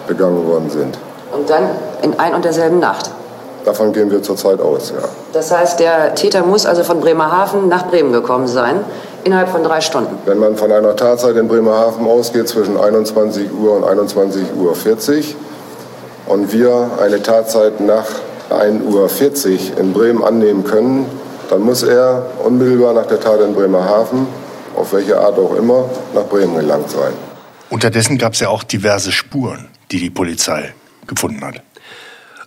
begangen 0.08 0.48
worden 0.48 0.70
sind. 0.70 0.98
Und 1.32 1.50
dann 1.50 1.64
in 2.02 2.20
ein 2.20 2.34
und 2.34 2.46
derselben 2.46 2.80
Nacht? 2.80 3.10
Davon 3.66 3.92
gehen 3.94 4.12
wir 4.12 4.22
zurzeit 4.22 4.62
aus, 4.62 4.92
ja. 4.92 5.08
Das 5.34 5.52
heißt, 5.52 5.80
der 5.80 6.14
Täter 6.14 6.44
muss 6.44 6.68
also 6.68 6.84
von 6.84 7.00
Bremerhaven 7.00 7.68
nach 7.68 7.88
Bremen 7.88 8.14
gekommen 8.14 8.48
sein, 8.48 8.86
innerhalb 9.24 9.50
von 9.50 9.64
drei 9.64 9.82
Stunden? 9.82 10.20
Wenn 10.26 10.38
man 10.38 10.56
von 10.56 10.72
einer 10.72 10.96
Tatzeit 10.96 11.36
in 11.36 11.48
Bremerhaven 11.48 12.06
ausgeht 12.06 12.48
zwischen 12.48 12.80
21 12.80 13.50
Uhr 13.52 13.76
und 13.76 13.84
21 13.84 14.44
Uhr 14.56 14.76
40 14.76 15.36
und 16.28 16.54
wir 16.54 16.92
eine 17.04 17.24
Tatzeit 17.24 17.80
nach 17.80 18.06
1 18.52 18.84
Uhr 18.94 19.10
40 19.10 19.80
in 19.80 19.94
Bremen 19.94 20.24
annehmen 20.24 20.64
können, 20.64 21.08
dann 21.50 21.62
muss 21.62 21.82
er 21.82 22.28
unmittelbar 22.44 22.94
nach 22.94 23.08
der 23.08 23.20
Tat 23.20 23.42
in 23.42 23.56
Bremerhaven 23.56 24.28
auf 24.76 24.94
welche 24.94 25.18
Art 25.18 25.38
auch 25.38 25.56
immer, 25.56 25.90
nach 26.14 26.28
Bremen 26.28 26.56
gelangt 26.56 26.90
sein. 26.90 27.14
Unterdessen 27.70 28.18
gab 28.18 28.34
es 28.34 28.40
ja 28.40 28.50
auch 28.50 28.64
diverse 28.64 29.12
Spuren, 29.12 29.68
die 29.92 30.00
die 30.00 30.10
Polizei 30.10 30.74
gefunden 31.08 31.44
hat. 31.44 31.62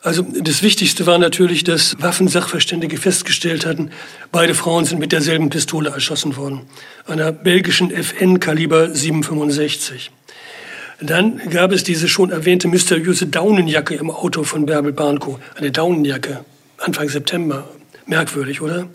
Also 0.03 0.23
das 0.23 0.63
Wichtigste 0.63 1.07
war 1.07 1.19
natürlich, 1.19 1.65
dass 1.65 2.01
Waffensachverständige 2.01 2.99
festgestellt 2.99 3.67
hatten, 3.67 3.91
beide 4.31 4.55
Frauen 4.55 4.85
sind 4.85 5.01
mit 5.01 5.11
derselben 5.11 5.51
Pistole 5.51 5.91
erschossen 5.91 6.37
worden, 6.37 6.63
einer 7.07 7.33
belgischen 7.33 7.91
FN 7.91 8.39
Kaliber 8.39 8.91
765. 8.95 10.13
Dann 11.01 11.41
gab 11.51 11.73
es 11.73 11.85
diese 11.85 12.09
schon 12.09 12.31
erwähnte 12.31 12.69
mysteriöse 12.69 13.27
Daunenjacke 13.27 13.95
im 13.95 14.11
Auto 14.11 14.43
von 14.43 14.67
Bärbel 14.67 14.93
Barnko. 14.93 15.39
Eine 15.57 15.71
Daunenjacke, 15.71 16.45
Anfang 16.79 17.09
September. 17.09 17.69
Merkwürdig, 18.07 18.63
oder? 18.63 18.89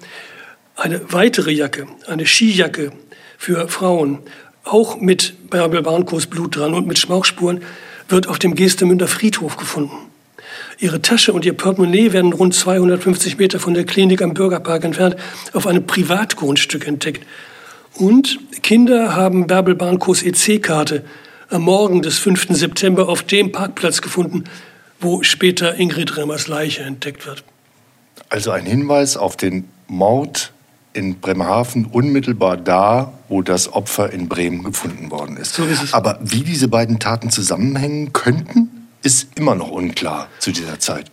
Eine 0.75 1.13
weitere 1.13 1.51
Jacke, 1.51 1.88
eine 2.08 2.25
Skijacke 2.25 2.92
für 3.38 3.68
Frauen, 3.68 4.20
auch 4.63 5.00
mit 5.00 5.50
Bärbel 5.50 5.82
Barnkos 5.82 6.27
Blut 6.27 6.56
dran 6.56 6.74
und 6.74 6.88
mit 6.88 6.98
Schmauchspuren, 6.98 7.62
wird 8.10 8.27
auf 8.27 8.39
dem 8.39 8.56
Geestemünder 8.56 9.08
Friedhof 9.08 9.58
gefunden. 9.58 9.98
Ihre 10.80 11.01
Tasche 11.01 11.34
und 11.34 11.46
ihr 11.46 11.53
Portemonnaie 11.53 12.12
werden 12.13 12.34
rund 12.34 12.53
250 12.56 13.38
Meter 13.38 13.60
von 13.60 13.74
der 13.74 13.86
Klinik 13.86 14.22
am 14.22 14.34
Bürgerpark 14.34 14.84
entfernt 14.84 15.15
auf 15.53 15.68
einem 15.68 15.86
Privatgrundstück 15.86 16.88
entdeckt. 16.88 17.25
Und 17.96 18.39
Kinder 18.63 19.15
haben 19.15 19.46
Bärbel 19.46 19.75
Barnkos 19.75 20.24
EC-Karte 20.24 21.03
am 21.50 21.63
Morgen 21.63 22.01
des 22.01 22.18
5. 22.18 22.48
September 22.50 23.08
auf 23.08 23.22
dem 23.22 23.51
Parkplatz 23.51 24.01
gefunden, 24.01 24.46
wo 25.00 25.22
später 25.22 25.75
Ingrid 25.75 26.18
Remmers 26.18 26.48
Leiche 26.48 26.82
entdeckt 26.82 27.27
wird. 27.27 27.44
Also 28.30 28.50
ein 28.51 28.65
Hinweis 28.65 29.15
auf 29.15 29.38
den 29.38 29.70
Mord 29.88 30.52
in 30.93 31.19
Bremerhaven 31.19 31.85
unmittelbar 31.85 32.57
da, 32.57 33.13
wo 33.27 33.41
das 33.41 33.71
Opfer 33.73 34.12
in 34.12 34.29
Bremen 34.29 34.63
gefunden 34.63 35.12
worden 35.12 35.38
ist. 35.38 35.55
So 35.55 35.63
ist. 35.65 35.93
Aber 35.93 36.19
wie 36.21 36.41
diese 36.41 36.67
beiden 36.67 37.00
Taten 37.00 37.29
zusammenhängen 37.29 38.13
könnten, 38.13 38.88
ist 39.01 39.27
immer 39.35 39.55
noch 39.55 39.71
unklar 39.71 40.27
zu 40.39 40.51
dieser 40.51 40.79
Zeit. 40.79 41.07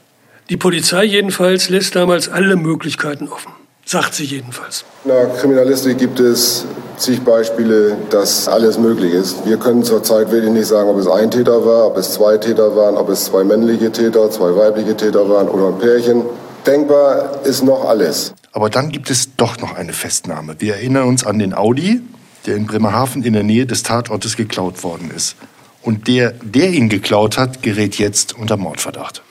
Die 0.48 0.56
Polizei 0.56 1.04
jedenfalls 1.04 1.68
lässt 1.68 1.96
damals 1.96 2.28
alle 2.28 2.56
Möglichkeiten 2.56 3.28
offen. 3.28 3.52
Sagt 3.84 4.14
sie 4.14 4.24
jedenfalls. 4.24 4.84
In 5.04 5.10
der 5.10 5.26
Kriminalistik 5.30 5.98
gibt 5.98 6.20
es 6.20 6.64
zig 6.96 7.20
Beispiele, 7.22 7.96
dass 8.10 8.46
alles 8.46 8.78
möglich 8.78 9.12
ist. 9.12 9.44
Wir 9.46 9.56
können 9.56 9.82
zurzeit 9.82 10.30
wirklich 10.30 10.52
nicht 10.52 10.66
sagen, 10.66 10.90
ob 10.90 10.98
es 10.98 11.08
ein 11.08 11.30
Täter 11.30 11.64
war, 11.64 11.86
ob 11.86 11.96
es 11.96 12.12
zwei 12.12 12.36
Täter 12.36 12.76
waren, 12.76 12.96
ob 12.96 13.08
es 13.08 13.24
zwei 13.24 13.42
männliche 13.42 13.90
Täter, 13.90 14.30
zwei 14.30 14.54
weibliche 14.54 14.96
Täter 14.96 15.28
waren 15.28 15.48
oder 15.48 15.68
ein 15.68 15.78
Pärchen. 15.78 16.22
Denkbar 16.66 17.44
ist 17.44 17.62
noch 17.62 17.84
alles. 17.84 18.34
Aber 18.52 18.70
dann 18.70 18.90
gibt 18.90 19.10
es 19.10 19.36
doch 19.36 19.58
noch 19.58 19.74
eine 19.74 19.92
Festnahme. 19.92 20.56
Wir 20.58 20.74
erinnern 20.74 21.08
uns 21.08 21.24
an 21.24 21.38
den 21.38 21.54
Audi, 21.54 22.00
der 22.46 22.56
in 22.56 22.66
Bremerhaven 22.66 23.22
in 23.22 23.32
der 23.32 23.42
Nähe 23.42 23.66
des 23.66 23.82
Tatortes 23.82 24.36
geklaut 24.36 24.82
worden 24.82 25.10
ist. 25.14 25.36
Und 25.82 26.08
der, 26.08 26.32
der 26.42 26.70
ihn 26.70 26.88
geklaut 26.88 27.38
hat, 27.38 27.62
gerät 27.62 27.96
jetzt 27.96 28.36
unter 28.36 28.56
Mordverdacht. 28.56 29.22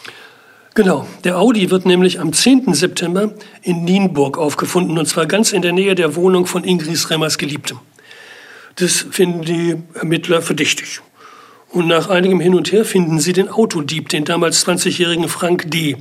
Genau, 0.74 1.06
der 1.24 1.38
Audi 1.38 1.70
wird 1.72 1.86
nämlich 1.86 2.20
am 2.20 2.32
10. 2.32 2.74
September 2.74 3.34
in 3.62 3.84
Nienburg 3.84 4.38
aufgefunden, 4.38 4.98
und 4.98 5.08
zwar 5.08 5.26
ganz 5.26 5.52
in 5.52 5.62
der 5.62 5.74
Nähe 5.74 5.94
der 5.94 6.16
Wohnung 6.16 6.46
von 6.46 6.64
Ingris 6.64 7.10
Remmers 7.10 7.38
Geliebtem. 7.38 7.80
Das 8.76 9.06
finden 9.12 9.42
die 9.42 9.76
Ermittler 9.94 10.42
verdächtig. 10.42 11.02
Und 11.70 11.88
nach 11.88 12.10
einigem 12.10 12.40
Hin 12.40 12.56
und 12.56 12.72
Her 12.72 12.86
finden 12.86 13.20
sie 13.20 13.34
den 13.34 13.50
Autodieb, 13.50 14.10
den 14.10 14.26
damals 14.26 14.66
20-jährigen 14.66 15.28
Frank 15.28 15.70
D. 15.70 15.98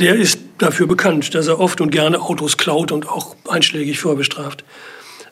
Der 0.00 0.16
ist 0.16 0.40
dafür 0.62 0.86
bekannt, 0.86 1.34
dass 1.34 1.48
er 1.48 1.60
oft 1.60 1.80
und 1.80 1.90
gerne 1.90 2.20
Autos 2.20 2.56
klaut 2.56 2.92
und 2.92 3.08
auch 3.08 3.36
einschlägig 3.48 3.98
vorbestraft. 4.00 4.64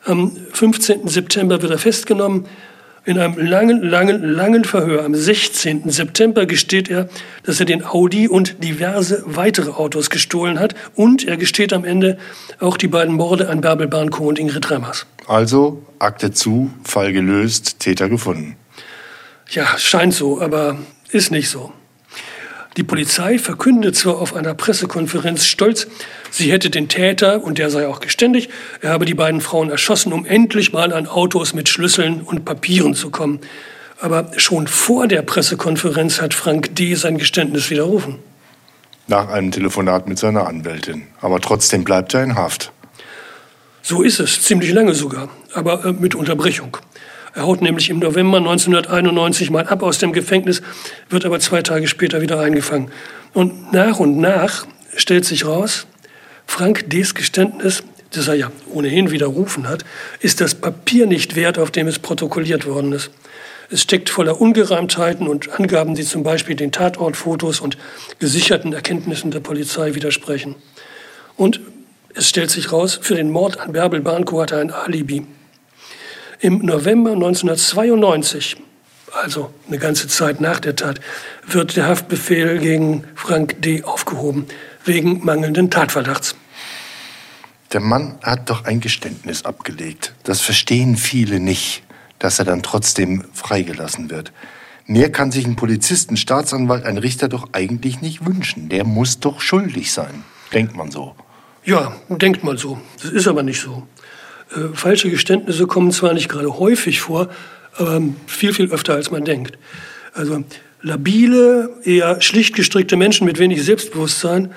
Am 0.04 0.36
15. 0.52 1.08
September 1.08 1.60
wird 1.62 1.70
er 1.70 1.78
festgenommen. 1.78 2.46
In 3.04 3.18
einem 3.18 3.38
langen, 3.38 3.82
langen, 3.82 4.22
langen 4.22 4.64
Verhör 4.64 5.04
am 5.04 5.14
16. 5.14 5.88
September 5.90 6.44
gesteht 6.44 6.90
er, 6.90 7.08
dass 7.42 7.58
er 7.58 7.66
den 7.66 7.84
Audi 7.84 8.28
und 8.28 8.62
diverse 8.62 9.22
weitere 9.24 9.70
Autos 9.70 10.10
gestohlen 10.10 10.58
hat. 10.58 10.74
Und 10.94 11.26
er 11.26 11.36
gesteht 11.38 11.72
am 11.72 11.84
Ende 11.84 12.18
auch 12.60 12.76
die 12.76 12.88
beiden 12.88 13.14
Morde 13.14 13.48
an 13.48 13.62
Bärbel 13.62 13.88
Barnko 13.88 14.28
und 14.28 14.38
Ingrid 14.38 14.70
Remmers. 14.70 15.06
Also 15.26 15.82
Akte 15.98 16.32
zu, 16.32 16.70
Fall 16.84 17.12
gelöst, 17.12 17.80
Täter 17.80 18.08
gefunden. 18.08 18.56
Ja, 19.50 19.78
scheint 19.78 20.12
so, 20.12 20.40
aber 20.40 20.76
ist 21.10 21.30
nicht 21.30 21.48
so. 21.48 21.72
Die 22.78 22.84
Polizei 22.84 23.40
verkündet 23.40 23.96
zwar 23.96 24.18
auf 24.18 24.36
einer 24.36 24.54
Pressekonferenz 24.54 25.46
stolz, 25.46 25.88
sie 26.30 26.52
hätte 26.52 26.70
den 26.70 26.88
Täter, 26.88 27.42
und 27.42 27.58
der 27.58 27.70
sei 27.70 27.88
auch 27.88 27.98
geständig, 27.98 28.50
er 28.80 28.90
habe 28.90 29.04
die 29.04 29.14
beiden 29.14 29.40
Frauen 29.40 29.68
erschossen, 29.68 30.12
um 30.12 30.24
endlich 30.24 30.72
mal 30.72 30.92
an 30.92 31.08
Autos 31.08 31.54
mit 31.54 31.68
Schlüsseln 31.68 32.20
und 32.20 32.44
Papieren 32.44 32.94
zu 32.94 33.10
kommen. 33.10 33.40
Aber 34.00 34.30
schon 34.36 34.68
vor 34.68 35.08
der 35.08 35.22
Pressekonferenz 35.22 36.20
hat 36.20 36.34
Frank 36.34 36.76
D. 36.76 36.94
sein 36.94 37.18
Geständnis 37.18 37.68
widerrufen. 37.68 38.20
Nach 39.08 39.28
einem 39.28 39.50
Telefonat 39.50 40.06
mit 40.06 40.20
seiner 40.20 40.46
Anwältin. 40.46 41.08
Aber 41.20 41.40
trotzdem 41.40 41.82
bleibt 41.82 42.14
er 42.14 42.22
in 42.22 42.36
Haft. 42.36 42.70
So 43.82 44.02
ist 44.02 44.20
es, 44.20 44.42
ziemlich 44.42 44.70
lange 44.70 44.94
sogar, 44.94 45.30
aber 45.52 45.84
äh, 45.84 45.92
mit 45.92 46.14
Unterbrechung. 46.14 46.76
Er 47.34 47.42
haut 47.42 47.62
nämlich 47.62 47.90
im 47.90 47.98
November 47.98 48.38
1991 48.38 49.50
mal 49.50 49.66
ab 49.66 49.82
aus 49.82 49.98
dem 49.98 50.12
Gefängnis, 50.12 50.62
wird 51.08 51.24
aber 51.24 51.40
zwei 51.40 51.62
Tage 51.62 51.88
später 51.88 52.20
wieder 52.20 52.40
eingefangen. 52.40 52.90
Und 53.32 53.72
nach 53.72 53.98
und 54.00 54.18
nach 54.18 54.66
stellt 54.96 55.24
sich 55.24 55.46
raus, 55.46 55.86
Frank 56.46 56.88
D.s 56.90 57.14
Geständnis, 57.14 57.84
das 58.10 58.28
er 58.28 58.34
ja 58.34 58.50
ohnehin 58.72 59.10
widerrufen 59.10 59.68
hat, 59.68 59.84
ist 60.20 60.40
das 60.40 60.54
Papier 60.54 61.06
nicht 61.06 61.36
wert, 61.36 61.58
auf 61.58 61.70
dem 61.70 61.86
es 61.86 61.98
protokolliert 61.98 62.66
worden 62.66 62.92
ist. 62.92 63.10
Es 63.70 63.82
steckt 63.82 64.08
voller 64.08 64.40
Ungereimtheiten 64.40 65.28
und 65.28 65.50
Angaben, 65.60 65.94
die 65.94 66.04
zum 66.04 66.22
Beispiel 66.22 66.56
den 66.56 66.72
Tatortfotos 66.72 67.60
und 67.60 67.76
gesicherten 68.18 68.72
Erkenntnissen 68.72 69.30
der 69.30 69.40
Polizei 69.40 69.94
widersprechen. 69.94 70.54
Und 71.36 71.60
es 72.14 72.28
stellt 72.28 72.50
sich 72.50 72.72
raus, 72.72 72.98
für 73.00 73.14
den 73.14 73.30
Mord 73.30 73.60
an 73.60 73.72
Bärbel 73.72 74.00
Barnko 74.00 74.40
hat 74.40 74.52
er 74.52 74.60
ein 74.60 74.70
Alibi. 74.70 75.26
Im 76.40 76.58
November 76.58 77.14
1992, 77.14 78.58
also 79.12 79.52
eine 79.66 79.78
ganze 79.78 80.06
Zeit 80.06 80.40
nach 80.40 80.60
der 80.60 80.76
Tat, 80.76 81.00
wird 81.44 81.74
der 81.74 81.88
Haftbefehl 81.88 82.60
gegen 82.60 83.02
Frank 83.16 83.60
D. 83.60 83.82
aufgehoben, 83.82 84.46
wegen 84.84 85.24
mangelnden 85.24 85.68
Tatverdachts. 85.68 86.36
Der 87.72 87.80
Mann 87.80 88.18
hat 88.22 88.50
doch 88.50 88.64
ein 88.66 88.78
Geständnis 88.78 89.44
abgelegt. 89.44 90.14
Das 90.22 90.40
verstehen 90.40 90.96
viele 90.96 91.40
nicht, 91.40 91.82
dass 92.20 92.38
er 92.38 92.44
dann 92.44 92.62
trotzdem 92.62 93.24
freigelassen 93.32 94.08
wird. 94.08 94.32
Mehr 94.86 95.10
kann 95.10 95.32
sich 95.32 95.44
ein 95.44 95.56
Polizist, 95.56 96.12
ein 96.12 96.16
Staatsanwalt, 96.16 96.84
ein 96.84 96.98
Richter 96.98 97.28
doch 97.28 97.48
eigentlich 97.52 98.00
nicht 98.00 98.24
wünschen. 98.24 98.68
Der 98.68 98.84
muss 98.84 99.18
doch 99.18 99.40
schuldig 99.40 99.92
sein, 99.92 100.22
denkt 100.52 100.76
man 100.76 100.92
so. 100.92 101.16
Ja, 101.64 101.96
denkt 102.08 102.44
mal 102.44 102.56
so. 102.56 102.78
Das 103.02 103.10
ist 103.10 103.26
aber 103.26 103.42
nicht 103.42 103.60
so. 103.60 103.88
Äh, 104.54 104.74
falsche 104.74 105.10
Geständnisse 105.10 105.66
kommen 105.66 105.92
zwar 105.92 106.14
nicht 106.14 106.28
gerade 106.28 106.58
häufig 106.58 107.00
vor, 107.00 107.28
aber 107.76 108.02
viel, 108.26 108.52
viel 108.52 108.70
öfter, 108.70 108.94
als 108.94 109.10
man 109.10 109.24
denkt. 109.24 109.58
Also 110.14 110.44
labile, 110.82 111.70
eher 111.84 112.20
schlicht 112.20 112.54
gestrickte 112.54 112.96
Menschen 112.96 113.26
mit 113.26 113.38
wenig 113.38 113.62
Selbstbewusstsein, 113.64 114.52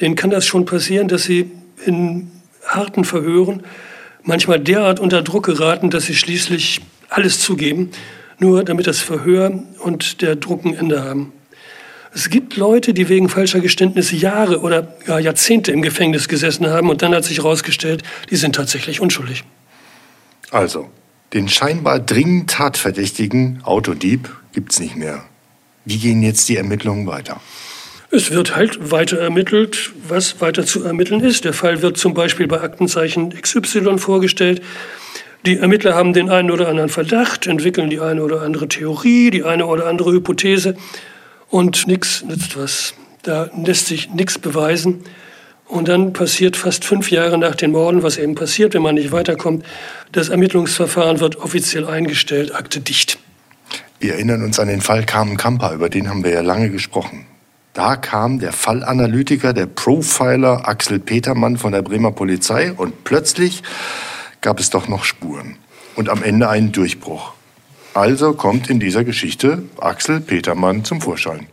denen 0.00 0.16
kann 0.16 0.30
das 0.30 0.46
schon 0.46 0.64
passieren, 0.64 1.08
dass 1.08 1.24
sie 1.24 1.50
in 1.84 2.30
harten 2.66 3.04
Verhören 3.04 3.62
manchmal 4.22 4.60
derart 4.60 5.00
unter 5.00 5.22
Druck 5.22 5.46
geraten, 5.46 5.90
dass 5.90 6.04
sie 6.04 6.14
schließlich 6.14 6.80
alles 7.08 7.40
zugeben, 7.40 7.90
nur 8.38 8.64
damit 8.64 8.86
das 8.86 9.00
Verhör 9.00 9.62
und 9.80 10.22
der 10.22 10.36
Druck 10.36 10.64
ein 10.64 10.74
Ende 10.74 11.02
haben. 11.02 11.32
Es 12.14 12.28
gibt 12.28 12.56
Leute, 12.56 12.92
die 12.92 13.08
wegen 13.08 13.30
falscher 13.30 13.60
Geständnisse 13.60 14.16
Jahre 14.16 14.60
oder 14.60 14.82
gar 15.06 15.18
Jahrzehnte 15.18 15.72
im 15.72 15.80
Gefängnis 15.80 16.28
gesessen 16.28 16.68
haben 16.68 16.90
und 16.90 17.00
dann 17.00 17.14
hat 17.14 17.24
sich 17.24 17.38
herausgestellt, 17.38 18.02
die 18.28 18.36
sind 18.36 18.54
tatsächlich 18.54 19.00
unschuldig. 19.00 19.44
Also, 20.50 20.90
den 21.32 21.48
scheinbar 21.48 21.98
dringend 22.00 22.50
Tatverdächtigen 22.50 23.60
Autodieb 23.62 24.28
gibt's 24.52 24.78
nicht 24.78 24.94
mehr. 24.94 25.24
Wie 25.86 25.96
gehen 25.96 26.22
jetzt 26.22 26.50
die 26.50 26.58
Ermittlungen 26.58 27.06
weiter? 27.06 27.40
Es 28.10 28.30
wird 28.30 28.54
halt 28.54 28.90
weiter 28.90 29.18
ermittelt, 29.18 29.92
was 30.06 30.42
weiter 30.42 30.66
zu 30.66 30.84
ermitteln 30.84 31.20
ist. 31.20 31.46
Der 31.46 31.54
Fall 31.54 31.80
wird 31.80 31.96
zum 31.96 32.12
Beispiel 32.12 32.46
bei 32.46 32.60
Aktenzeichen 32.60 33.30
XY 33.30 33.96
vorgestellt. 33.96 34.60
Die 35.46 35.56
Ermittler 35.56 35.94
haben 35.94 36.12
den 36.12 36.28
einen 36.28 36.50
oder 36.50 36.68
anderen 36.68 36.90
Verdacht, 36.90 37.46
entwickeln 37.46 37.88
die 37.88 38.00
eine 38.00 38.22
oder 38.22 38.42
andere 38.42 38.68
Theorie, 38.68 39.30
die 39.30 39.44
eine 39.44 39.64
oder 39.64 39.86
andere 39.86 40.12
Hypothese 40.12 40.76
und 41.52 41.86
nichts 41.86 42.24
nützt 42.24 42.56
was. 42.56 42.94
Da 43.22 43.50
lässt 43.54 43.86
sich 43.86 44.10
nichts 44.10 44.38
beweisen. 44.38 45.04
Und 45.68 45.86
dann 45.86 46.12
passiert 46.12 46.56
fast 46.56 46.84
fünf 46.84 47.10
Jahre 47.10 47.38
nach 47.38 47.54
den 47.54 47.72
Morden, 47.72 48.02
was 48.02 48.16
eben 48.16 48.34
passiert, 48.34 48.74
wenn 48.74 48.82
man 48.82 48.94
nicht 48.94 49.12
weiterkommt. 49.12 49.64
Das 50.10 50.28
Ermittlungsverfahren 50.28 51.20
wird 51.20 51.36
offiziell 51.36 51.86
eingestellt, 51.86 52.54
Akte 52.54 52.80
dicht. 52.80 53.18
Wir 54.00 54.14
erinnern 54.14 54.42
uns 54.42 54.58
an 54.58 54.68
den 54.68 54.80
Fall 54.80 55.04
Carmen 55.04 55.36
Kamper, 55.36 55.72
über 55.72 55.88
den 55.88 56.08
haben 56.08 56.24
wir 56.24 56.32
ja 56.32 56.40
lange 56.40 56.70
gesprochen. 56.70 57.26
Da 57.74 57.96
kam 57.96 58.38
der 58.38 58.52
Fallanalytiker, 58.52 59.52
der 59.52 59.66
Profiler 59.66 60.68
Axel 60.68 60.98
Petermann 60.98 61.56
von 61.58 61.72
der 61.72 61.82
Bremer 61.82 62.12
Polizei 62.12 62.72
und 62.72 63.04
plötzlich 63.04 63.62
gab 64.40 64.58
es 64.58 64.70
doch 64.70 64.88
noch 64.88 65.04
Spuren 65.04 65.56
und 65.96 66.08
am 66.08 66.22
Ende 66.22 66.48
einen 66.48 66.72
Durchbruch. 66.72 67.34
Also 67.94 68.32
kommt 68.32 68.70
in 68.70 68.80
dieser 68.80 69.04
Geschichte 69.04 69.64
Axel 69.78 70.20
Petermann 70.20 70.82
zum 70.82 71.02
Vorschein. 71.02 71.46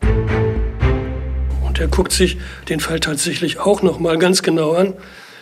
Und 1.65 1.79
der 1.79 1.89
guckt 1.89 2.13
sich 2.13 2.37
den 2.69 2.79
Fall 2.79 3.01
tatsächlich 3.01 3.59
auch 3.59 3.81
noch 3.81 3.99
mal 3.99 4.17
ganz 4.17 4.41
genau 4.41 4.71
an 4.71 4.93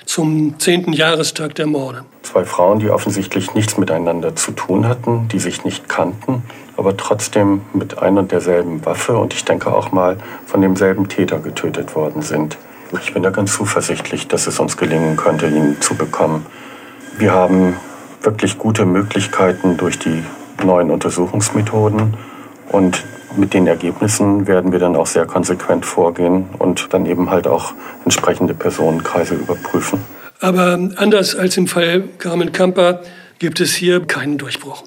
zum 0.06 0.58
10. 0.58 0.94
Jahrestag 0.94 1.54
der 1.54 1.68
Morde. 1.68 2.04
Zwei 2.24 2.46
Frauen, 2.46 2.80
die 2.80 2.89
offensichtlich 2.89 3.54
nichts 3.54 3.77
miteinander 3.77 4.36
zu 4.36 4.51
tun 4.54 4.88
hatten, 4.88 5.27
die 5.27 5.38
sich 5.38 5.63
nicht 5.63 5.88
kannten, 5.88 6.42
aber 6.77 6.98
trotzdem 6.98 7.62
mit 7.74 8.00
einer 8.00 8.22
und 8.22 8.32
derselben 8.32 8.84
Waffe 8.84 9.18
und 9.18 9.36
ich 9.36 9.46
denke 9.46 9.72
auch 9.72 9.92
mal 9.92 10.18
von 10.48 10.62
demselben 10.62 11.10
Täter 11.10 11.38
getötet 11.38 11.96
worden 11.96 12.24
sind. 12.24 12.58
Ich 13.04 13.13
bin 13.13 13.22
da 13.22 13.30
ganz 13.30 13.54
zuversichtlich, 13.54 14.27
dass 14.27 14.48
es 14.48 14.60
uns 14.60 14.77
gelingen 14.77 15.16
könnte, 15.16 15.48
ihn 15.48 15.80
zu 15.80 15.94
bekommen. 15.94 16.48
Wir 17.20 17.34
haben 17.34 17.75
wirklich 18.24 18.58
gute 18.58 18.86
Möglichkeiten 18.86 19.77
durch 19.77 20.00
die 20.00 20.24
neuen 20.64 20.92
Untersuchungsmethoden 20.92 22.16
und 22.70 23.04
mit 23.36 23.54
den 23.54 23.68
Ergebnissen 23.68 24.48
werden 24.48 24.72
wir 24.72 24.80
dann 24.80 24.96
auch 24.96 25.06
sehr 25.06 25.26
konsequent 25.26 25.86
vorgehen 25.86 26.46
und 26.58 26.92
dann 26.92 27.06
eben 27.06 27.30
halt 27.30 27.48
auch 27.48 27.74
entsprechende 28.04 28.54
Personenkreise 28.54 29.36
überprüfen. 29.36 30.00
Aber 30.40 30.80
anders 30.96 31.36
als 31.36 31.58
im 31.58 31.68
Fall 31.68 32.04
Carmen 32.18 32.52
Kamper 32.52 33.02
gibt 33.40 33.60
es 33.60 33.76
hier 33.76 34.06
keinen 34.06 34.38
Durchbruch. 34.38 34.84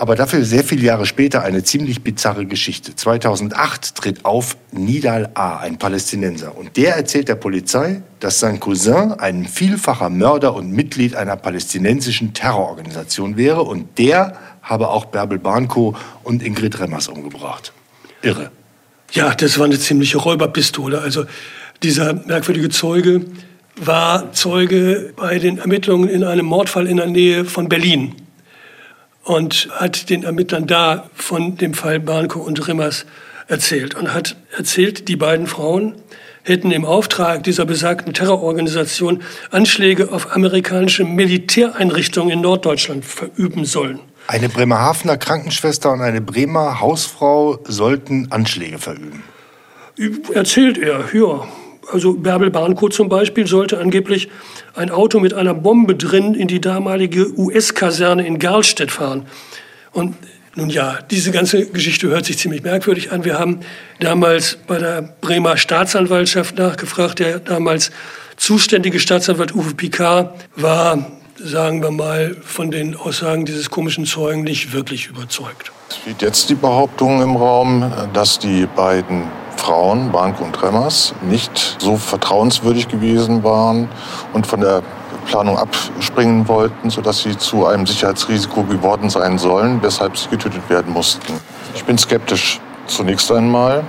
Aber 0.00 0.14
dafür 0.14 0.44
sehr 0.44 0.62
viele 0.62 0.82
Jahre 0.82 1.06
später 1.06 1.42
eine 1.42 1.64
ziemlich 1.64 2.04
bizarre 2.04 2.46
Geschichte. 2.46 2.94
2008 2.94 3.96
tritt 3.96 4.24
auf 4.24 4.56
Nidal 4.70 5.30
A., 5.34 5.56
ein 5.56 5.76
Palästinenser. 5.76 6.56
Und 6.56 6.76
der 6.76 6.94
erzählt 6.94 7.28
der 7.28 7.34
Polizei, 7.34 8.02
dass 8.20 8.38
sein 8.38 8.60
Cousin 8.60 9.12
ein 9.14 9.44
vielfacher 9.44 10.08
Mörder 10.08 10.54
und 10.54 10.70
Mitglied 10.70 11.16
einer 11.16 11.34
palästinensischen 11.34 12.32
Terrororganisation 12.32 13.36
wäre. 13.36 13.62
Und 13.62 13.98
der 13.98 14.34
habe 14.68 14.88
auch 14.88 15.06
Bärbel 15.06 15.38
Barnko 15.38 15.96
und 16.22 16.42
Ingrid 16.42 16.78
Remmers 16.78 17.08
umgebracht. 17.08 17.72
Irre. 18.22 18.50
Ja, 19.12 19.34
das 19.34 19.58
war 19.58 19.64
eine 19.64 19.78
ziemliche 19.78 20.18
Räuberpistole. 20.18 21.00
Also 21.00 21.24
dieser 21.82 22.12
merkwürdige 22.12 22.68
Zeuge 22.68 23.24
war 23.76 24.32
Zeuge 24.32 25.14
bei 25.16 25.38
den 25.38 25.58
Ermittlungen 25.58 26.08
in 26.08 26.22
einem 26.22 26.46
Mordfall 26.46 26.86
in 26.86 26.98
der 26.98 27.06
Nähe 27.06 27.44
von 27.44 27.68
Berlin 27.68 28.14
und 29.24 29.68
hat 29.72 30.10
den 30.10 30.24
Ermittlern 30.24 30.66
da 30.66 31.08
von 31.14 31.56
dem 31.56 31.72
Fall 31.72 32.00
Barnko 32.00 32.40
und 32.40 32.68
Rimmers 32.68 33.06
erzählt 33.46 33.94
und 33.94 34.12
hat 34.12 34.36
erzählt, 34.56 35.08
die 35.08 35.16
beiden 35.16 35.46
Frauen 35.46 35.94
hätten 36.42 36.70
im 36.70 36.84
Auftrag 36.84 37.44
dieser 37.44 37.64
besagten 37.64 38.12
Terrororganisation 38.12 39.22
Anschläge 39.50 40.12
auf 40.12 40.34
amerikanische 40.34 41.04
Militäreinrichtungen 41.04 42.30
in 42.30 42.40
Norddeutschland 42.42 43.04
verüben 43.04 43.64
sollen. 43.64 44.00
Eine 44.28 44.50
Bremerhavener 44.50 45.16
Krankenschwester 45.16 45.90
und 45.90 46.02
eine 46.02 46.20
Bremer 46.20 46.80
Hausfrau 46.80 47.60
sollten 47.64 48.30
Anschläge 48.30 48.78
verüben. 48.78 49.22
Erzählt 50.34 50.76
er, 50.76 51.06
ja. 51.14 51.48
Also 51.90 52.12
Bärbel 52.12 52.50
Barnko 52.50 52.90
zum 52.90 53.08
Beispiel 53.08 53.46
sollte 53.46 53.78
angeblich 53.78 54.28
ein 54.74 54.90
Auto 54.90 55.18
mit 55.18 55.32
einer 55.32 55.54
Bombe 55.54 55.94
drin 55.94 56.34
in 56.34 56.46
die 56.46 56.60
damalige 56.60 57.38
US-Kaserne 57.38 58.26
in 58.26 58.38
Garlstedt 58.38 58.90
fahren. 58.90 59.24
Und 59.92 60.14
nun 60.54 60.68
ja, 60.68 60.98
diese 61.10 61.30
ganze 61.30 61.64
Geschichte 61.64 62.08
hört 62.08 62.26
sich 62.26 62.36
ziemlich 62.36 62.62
merkwürdig 62.62 63.10
an. 63.10 63.24
Wir 63.24 63.38
haben 63.38 63.60
damals 63.98 64.58
bei 64.66 64.76
der 64.76 65.16
Bremer 65.22 65.56
Staatsanwaltschaft 65.56 66.58
nachgefragt. 66.58 67.20
Der 67.20 67.38
damals 67.38 67.90
zuständige 68.36 69.00
Staatsanwalt 69.00 69.54
Uwe 69.54 69.72
Picard 69.72 70.34
war, 70.54 71.17
sagen 71.42 71.82
wir 71.82 71.90
mal, 71.90 72.36
von 72.42 72.70
den 72.70 72.96
Aussagen 72.96 73.44
dieses 73.44 73.70
komischen 73.70 74.04
Zeugen 74.04 74.42
nicht 74.42 74.72
wirklich 74.72 75.06
überzeugt. 75.06 75.72
Es 75.88 75.96
steht 75.96 76.22
jetzt 76.22 76.50
die 76.50 76.54
Behauptung 76.54 77.22
im 77.22 77.36
Raum, 77.36 77.92
dass 78.12 78.38
die 78.38 78.66
beiden 78.66 79.24
Frauen, 79.56 80.12
Bank 80.12 80.40
und 80.40 80.60
Remmers, 80.62 81.14
nicht 81.22 81.76
so 81.78 81.96
vertrauenswürdig 81.96 82.88
gewesen 82.88 83.42
waren 83.44 83.88
und 84.32 84.46
von 84.46 84.60
der 84.60 84.82
Planung 85.26 85.58
abspringen 85.58 86.48
wollten, 86.48 86.90
sodass 86.90 87.22
sie 87.22 87.36
zu 87.36 87.66
einem 87.66 87.86
Sicherheitsrisiko 87.86 88.62
geworden 88.62 89.10
sein 89.10 89.38
sollen, 89.38 89.82
weshalb 89.82 90.16
sie 90.16 90.28
getötet 90.28 90.68
werden 90.68 90.92
mussten. 90.92 91.34
Ich 91.74 91.84
bin 91.84 91.98
skeptisch 91.98 92.60
zunächst 92.86 93.30
einmal, 93.30 93.84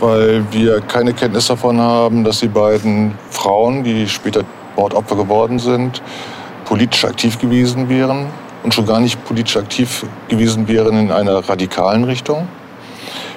weil 0.00 0.44
wir 0.52 0.80
keine 0.80 1.12
Kenntnis 1.12 1.48
davon 1.48 1.80
haben, 1.80 2.22
dass 2.22 2.40
die 2.40 2.48
beiden 2.48 3.18
Frauen, 3.30 3.82
die 3.82 4.08
später 4.08 4.44
Mordopfer 4.76 5.16
geworden 5.16 5.58
sind, 5.58 6.00
politisch 6.64 7.04
aktiv 7.04 7.38
gewesen 7.38 7.88
wären 7.88 8.26
und 8.62 8.74
schon 8.74 8.86
gar 8.86 9.00
nicht 9.00 9.24
politisch 9.24 9.56
aktiv 9.56 10.04
gewesen 10.28 10.68
wären 10.68 10.98
in 10.98 11.10
einer 11.10 11.48
radikalen 11.48 12.04
Richtung. 12.04 12.48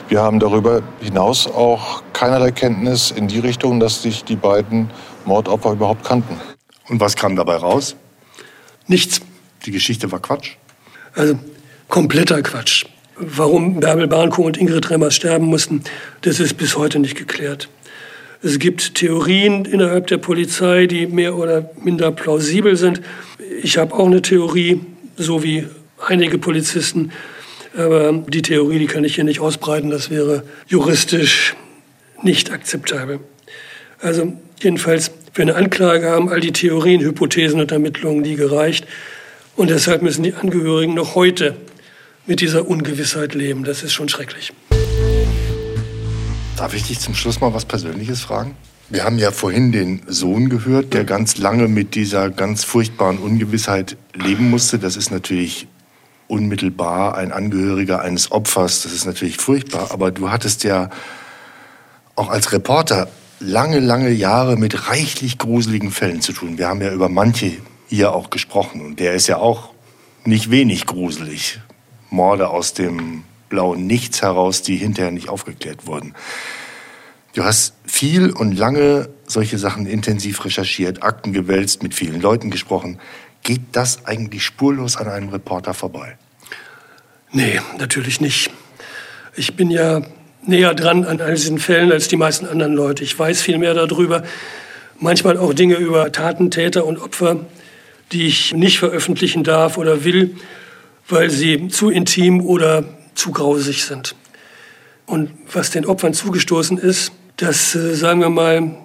Wir 0.10 0.22
haben 0.22 0.40
darüber 0.40 0.82
hinaus 1.02 1.48
auch 1.48 2.02
keinerlei 2.14 2.52
Kenntnis 2.52 3.12
in 3.12 3.28
die 3.28 3.40
Richtung, 3.40 3.80
dass 3.80 4.02
sich 4.02 4.24
die 4.24 4.38
beiden 4.38 4.90
Mordopfer 5.26 5.74
überhaupt 5.74 6.06
kannten. 6.06 6.40
Und 6.88 7.02
was 7.02 7.16
kam 7.16 7.36
dabei 7.36 7.58
raus? 7.58 7.96
Nichts. 8.88 9.20
Die 9.66 9.72
Geschichte 9.72 10.10
war 10.12 10.20
Quatsch? 10.20 10.52
Also 11.14 11.38
kompletter 11.90 12.42
Quatsch. 12.42 12.86
Warum 13.18 13.80
Bärbel 13.80 14.08
Barnko 14.08 14.44
und 14.44 14.58
Ingrid 14.58 14.90
Remmers 14.90 15.16
sterben 15.16 15.48
mussten, 15.48 15.84
das 16.22 16.40
ist 16.40 16.56
bis 16.56 16.78
heute 16.78 17.00
nicht 17.00 17.18
geklärt. 17.18 17.68
Es 18.44 18.60
gibt 18.60 18.96
Theorien 18.96 19.66
innerhalb 19.66 20.08
der 20.08 20.18
Polizei, 20.18 20.86
die 20.86 21.08
mehr 21.08 21.36
oder 21.36 21.70
minder 21.84 22.12
plausibel 22.12 22.76
sind. 22.76 23.02
Ich 23.64 23.78
habe 23.78 23.94
auch 23.96 24.06
eine 24.06 24.22
Theorie, 24.22 24.82
so 25.16 25.44
wie 25.44 25.66
einige 26.06 26.38
Polizisten. 26.38 27.12
Aber 27.76 28.12
die 28.28 28.42
Theorie, 28.42 28.80
die 28.80 28.88
kann 28.88 29.04
ich 29.04 29.16
hier 29.16 29.24
nicht 29.24 29.40
ausbreiten, 29.40 29.90
das 29.90 30.10
wäre 30.10 30.44
juristisch 30.68 31.56
nicht 32.24 32.52
akzeptabel. 32.52 33.20
Also 34.00 34.34
jedenfalls 34.62 35.12
für 35.34 35.42
eine 35.42 35.56
Anklage 35.56 36.10
haben 36.10 36.30
all 36.30 36.40
die 36.40 36.52
Theorien, 36.52 37.02
Hypothesen 37.02 37.60
und 37.60 37.72
Ermittlungen 37.72 38.22
nie 38.22 38.36
gereicht. 38.36 38.86
Und 39.56 39.70
deshalb 39.70 40.02
müssen 40.02 40.24
die 40.24 40.34
Angehörigen 40.34 40.94
noch 40.94 41.16
heute 41.16 41.56
mit 42.28 42.42
dieser 42.42 42.68
Ungewissheit 42.68 43.34
leben. 43.34 43.64
Das 43.64 43.84
ist 43.84 43.94
schon 43.94 44.10
schrecklich. 44.10 44.52
Darf 46.58 46.74
ich 46.74 46.84
dich 46.88 47.00
zum 47.00 47.14
Schluss 47.14 47.40
mal 47.40 47.54
was 47.54 47.66
Persönliches 47.66 48.22
fragen? 48.22 48.56
Wir 48.90 49.04
haben 49.04 49.20
ja 49.20 49.32
vorhin 49.32 49.72
den 49.72 50.02
Sohn 50.08 50.50
gehört, 50.50 50.92
der 50.96 51.04
ganz 51.04 51.38
lange 51.38 51.68
mit 51.68 51.94
dieser 51.94 52.32
ganz 52.32 52.64
furchtbaren 52.64 53.20
Ungewissheit 53.20 53.96
leben 54.16 54.50
musste. 54.50 54.80
Das 54.80 54.96
ist 54.96 55.12
natürlich 55.12 55.68
unmittelbar 56.28 57.16
ein 57.16 57.32
Angehöriger 57.32 58.02
eines 58.02 58.32
Opfers. 58.32 58.82
Das 58.82 58.92
ist 58.92 59.06
natürlich 59.06 59.38
furchtbar. 59.38 59.92
Aber 59.92 60.10
du 60.10 60.32
hattest 60.32 60.64
ja 60.64 60.90
auch 62.16 62.30
als 62.30 62.52
Reporter 62.52 63.08
lange, 63.40 63.80
lange 63.80 64.10
Jahre 64.10 64.58
mit 64.58 64.90
reichlich 64.90 65.38
gruseligen 65.38 65.92
Fällen 65.92 66.22
zu 66.22 66.34
tun. 66.34 66.58
Wir 66.58 66.70
haben 66.70 66.82
ja 66.82 66.92
über 66.92 67.08
manche 67.08 67.52
hier 67.88 68.14
auch 68.14 68.32
gesprochen. 68.32 68.82
Und 68.82 69.00
der 69.00 69.14
ist 69.14 69.28
ja 69.28 69.38
auch 69.38 69.70
nicht 70.26 70.50
wenig 70.50 70.88
gruselig. 70.88 71.60
Morde 72.10 72.50
aus 72.50 72.74
dem 72.74 73.26
blauen 73.50 73.88
Nichts 73.88 74.22
heraus, 74.22 74.62
die 74.62 74.76
hinterher 74.76 75.12
nicht 75.12 75.30
aufgeklärt 75.30 75.88
wurden. 75.88 76.14
Du 77.34 77.44
hast 77.44 77.76
viel 77.86 78.32
und 78.32 78.58
lange 78.58 79.10
solche 79.28 79.58
Sachen 79.58 79.86
intensiv 79.86 80.44
recherchiert, 80.44 81.04
Akten 81.04 81.34
gewälzt, 81.34 81.84
mit 81.84 81.94
vielen 81.94 82.20
Leuten 82.20 82.50
gesprochen. 82.50 83.00
Geht 83.44 83.62
das 83.74 84.06
eigentlich 84.06 84.44
spurlos 84.44 84.98
an 84.98 85.08
einem 85.08 85.30
Reporter 85.30 85.74
vorbei? 85.74 86.18
Nee, 87.32 87.62
natürlich 87.78 88.22
nicht. 88.22 88.50
Ich 89.36 89.56
bin 89.56 89.70
ja 89.70 90.02
näher 90.48 90.74
dran 90.74 91.04
an 91.04 91.22
all 91.22 91.36
diesen 91.36 91.60
Fällen 91.60 91.92
als 91.92 92.08
die 92.08 92.18
meisten 92.18 92.48
anderen 92.48 92.74
Leute. 92.74 93.04
Ich 93.04 93.18
weiß 93.18 93.42
viel 93.42 93.58
mehr 93.58 93.74
darüber. 93.74 94.24
Manchmal 95.00 95.38
auch 95.38 95.54
Dinge 95.54 95.76
über 95.76 96.12
Taten, 96.12 96.50
Täter 96.50 96.86
und 96.86 96.98
Opfer, 96.98 97.46
die 98.12 98.26
ich 98.26 98.54
nicht 98.54 98.80
veröffentlichen 98.80 99.44
darf 99.44 99.78
oder 99.78 100.04
will, 100.04 100.38
weil 101.08 101.30
sie 101.30 101.68
zu 101.68 101.90
intim 101.90 102.42
oder 102.42 102.84
zu 103.18 103.32
grausig 103.32 103.84
sind. 103.84 104.16
Und 105.06 105.32
was 105.52 105.72
den 105.72 105.86
Opfern 105.86 106.14
zugestoßen 106.14 106.78
ist, 106.78 107.12
das, 107.38 107.76
äh, 107.76 107.96
sagen 107.96 108.20
wir 108.20 108.30
mal, 108.30 108.76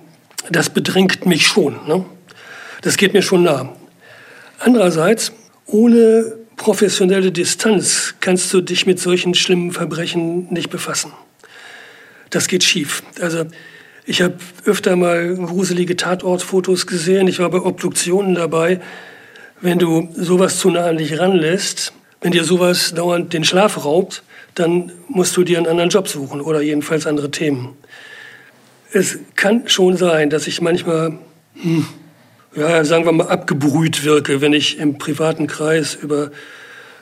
das 0.51 0.71
bedrängt 0.71 1.27
mich 1.27 1.47
schon. 1.47 1.75
Ne? 1.87 2.05
Das 2.83 2.97
geht 2.97 3.13
mir 3.13 3.23
schon 3.23 3.43
nah. 3.43 3.75
Andererseits, 4.59 5.33
ohne 5.67 6.37
professionelle 6.57 7.33
Distanz 7.33 8.15
kannst 8.21 8.53
du 8.53 8.61
dich 8.61 8.87
mit 8.87 9.01
solchen 9.01 9.35
schlimmen 9.35 9.73
Verbrechen 9.73 10.53
nicht 10.53 10.71
befassen. 10.71 11.13
Das 12.31 12.47
geht 12.47 12.63
schief. 12.63 13.03
Also 13.21 13.47
ich 14.05 14.23
habe 14.23 14.37
öfter 14.65 14.97
mal 14.97 15.35
gruselige 15.37 15.97
Tatortfotos 15.97 16.87
gesehen. 16.87 17.29
Ich 17.29 17.39
war 17.39 17.51
bei 17.51 17.61
Obduktionen 17.61 18.35
dabei. 18.35 18.81
Wenn 19.61 19.79
du 19.79 20.09
sowas 20.15 20.59
zu 20.59 20.71
nah 20.71 20.87
an 20.87 20.99
dich 20.99 21.19
ranlässt, 21.19 21.93
wenn 22.23 22.33
dir 22.33 22.45
sowas 22.45 22.95
dauernd 22.95 23.33
den 23.33 23.45
Schlaf 23.45 23.85
raubt, 23.85 24.23
dann 24.55 24.93
musst 25.09 25.37
du 25.37 25.45
dir 25.45 25.59
einen 25.59 25.67
anderen 25.67 25.91
Job 25.91 26.09
suchen 26.09 26.41
oder 26.41 26.63
jedenfalls 26.63 27.07
andere 27.07 27.31
Themen. 27.31 27.77
Es 28.93 29.19
kann 29.37 29.69
schon 29.69 29.97
sein, 29.97 30.31
dass 30.31 30.47
ich 30.47 30.61
manchmal, 30.61 31.19
hm, 31.61 31.87
ja, 32.55 32.85
sagen 32.85 33.05
wir 33.05 33.13
mal, 33.13 33.29
abgebrüht 33.29 34.05
wirke, 34.05 34.41
wenn 34.41 34.53
ich 34.53 34.79
im 34.79 34.99
privaten 34.99 35.47
Kreis 35.47 35.95
über 35.95 36.31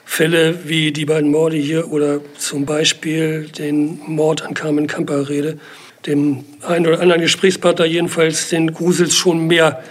Fälle 0.05 0.67
wie 0.67 0.91
die 0.91 1.05
beiden 1.05 1.29
Morde 1.29 1.57
hier 1.57 1.91
oder 1.91 2.19
zum 2.37 2.65
Beispiel 2.65 3.47
den 3.47 3.99
Mord 4.07 4.41
an 4.41 4.53
Carmen 4.53 4.87
Kamper 4.87 5.29
rede. 5.29 5.59
Dem 6.07 6.43
einen 6.61 6.87
oder 6.87 6.99
anderen 6.99 7.21
Gesprächspartner 7.21 7.85
jedenfalls 7.85 8.49
den 8.49 8.73
gruselt 8.73 9.13
schon 9.13 9.47
mehr 9.47 9.83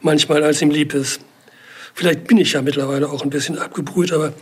manchmal, 0.00 0.42
als 0.42 0.62
ihm 0.62 0.70
lieb 0.70 0.94
ist. 0.94 1.20
Vielleicht 2.00 2.28
bin 2.28 2.38
ich 2.38 2.54
ja 2.54 2.62
mittlerweile 2.62 3.10
auch 3.10 3.24
ein 3.24 3.28
bisschen 3.28 3.58
abgebrüht, 3.58 4.10
aber 4.10 4.32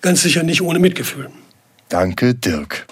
ganz 0.00 0.22
sicher 0.22 0.42
nicht 0.42 0.60
ohne 0.60 0.80
Mitgefühl. 0.80 1.30
Danke, 1.88 2.34
Dirk. 2.34 2.88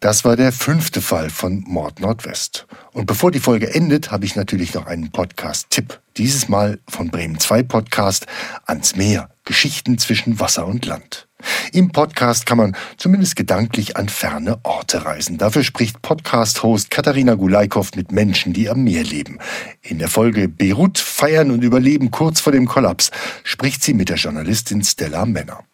Das 0.00 0.24
war 0.24 0.34
der 0.34 0.50
fünfte 0.50 1.00
Fall 1.00 1.30
von 1.30 1.62
Mord 1.64 2.00
Nordwest. 2.00 2.66
Und 2.90 3.06
bevor 3.06 3.30
die 3.30 3.38
Folge 3.38 3.72
endet, 3.72 4.10
habe 4.10 4.24
ich 4.24 4.34
natürlich 4.34 4.74
noch 4.74 4.86
einen 4.86 5.12
Podcast-Tipp. 5.12 6.00
Dieses 6.16 6.48
Mal 6.48 6.80
von 6.88 7.12
Bremen 7.12 7.38
2 7.38 7.62
Podcast 7.62 8.26
ans 8.66 8.96
Meer. 8.96 9.30
Geschichten 9.44 9.96
zwischen 9.98 10.40
Wasser 10.40 10.66
und 10.66 10.84
Land. 10.84 11.28
Im 11.72 11.90
Podcast 11.90 12.46
kann 12.46 12.58
man 12.58 12.76
zumindest 12.96 13.36
gedanklich 13.36 13.96
an 13.96 14.08
ferne 14.08 14.58
Orte 14.62 15.04
reisen. 15.04 15.38
Dafür 15.38 15.64
spricht 15.64 16.02
Podcast-Host 16.02 16.90
Katharina 16.90 17.34
Gulaikow 17.34 17.90
mit 17.96 18.12
Menschen, 18.12 18.52
die 18.52 18.68
am 18.68 18.84
Meer 18.84 19.04
leben. 19.04 19.38
In 19.82 19.98
der 19.98 20.08
Folge 20.08 20.48
Beirut 20.48 20.98
feiern 20.98 21.50
und 21.50 21.64
überleben 21.64 22.10
kurz 22.10 22.40
vor 22.40 22.52
dem 22.52 22.66
Kollaps 22.66 23.10
spricht 23.42 23.82
sie 23.82 23.94
mit 23.94 24.08
der 24.08 24.16
Journalistin 24.16 24.82
Stella 24.82 25.26
Männer. 25.26 25.64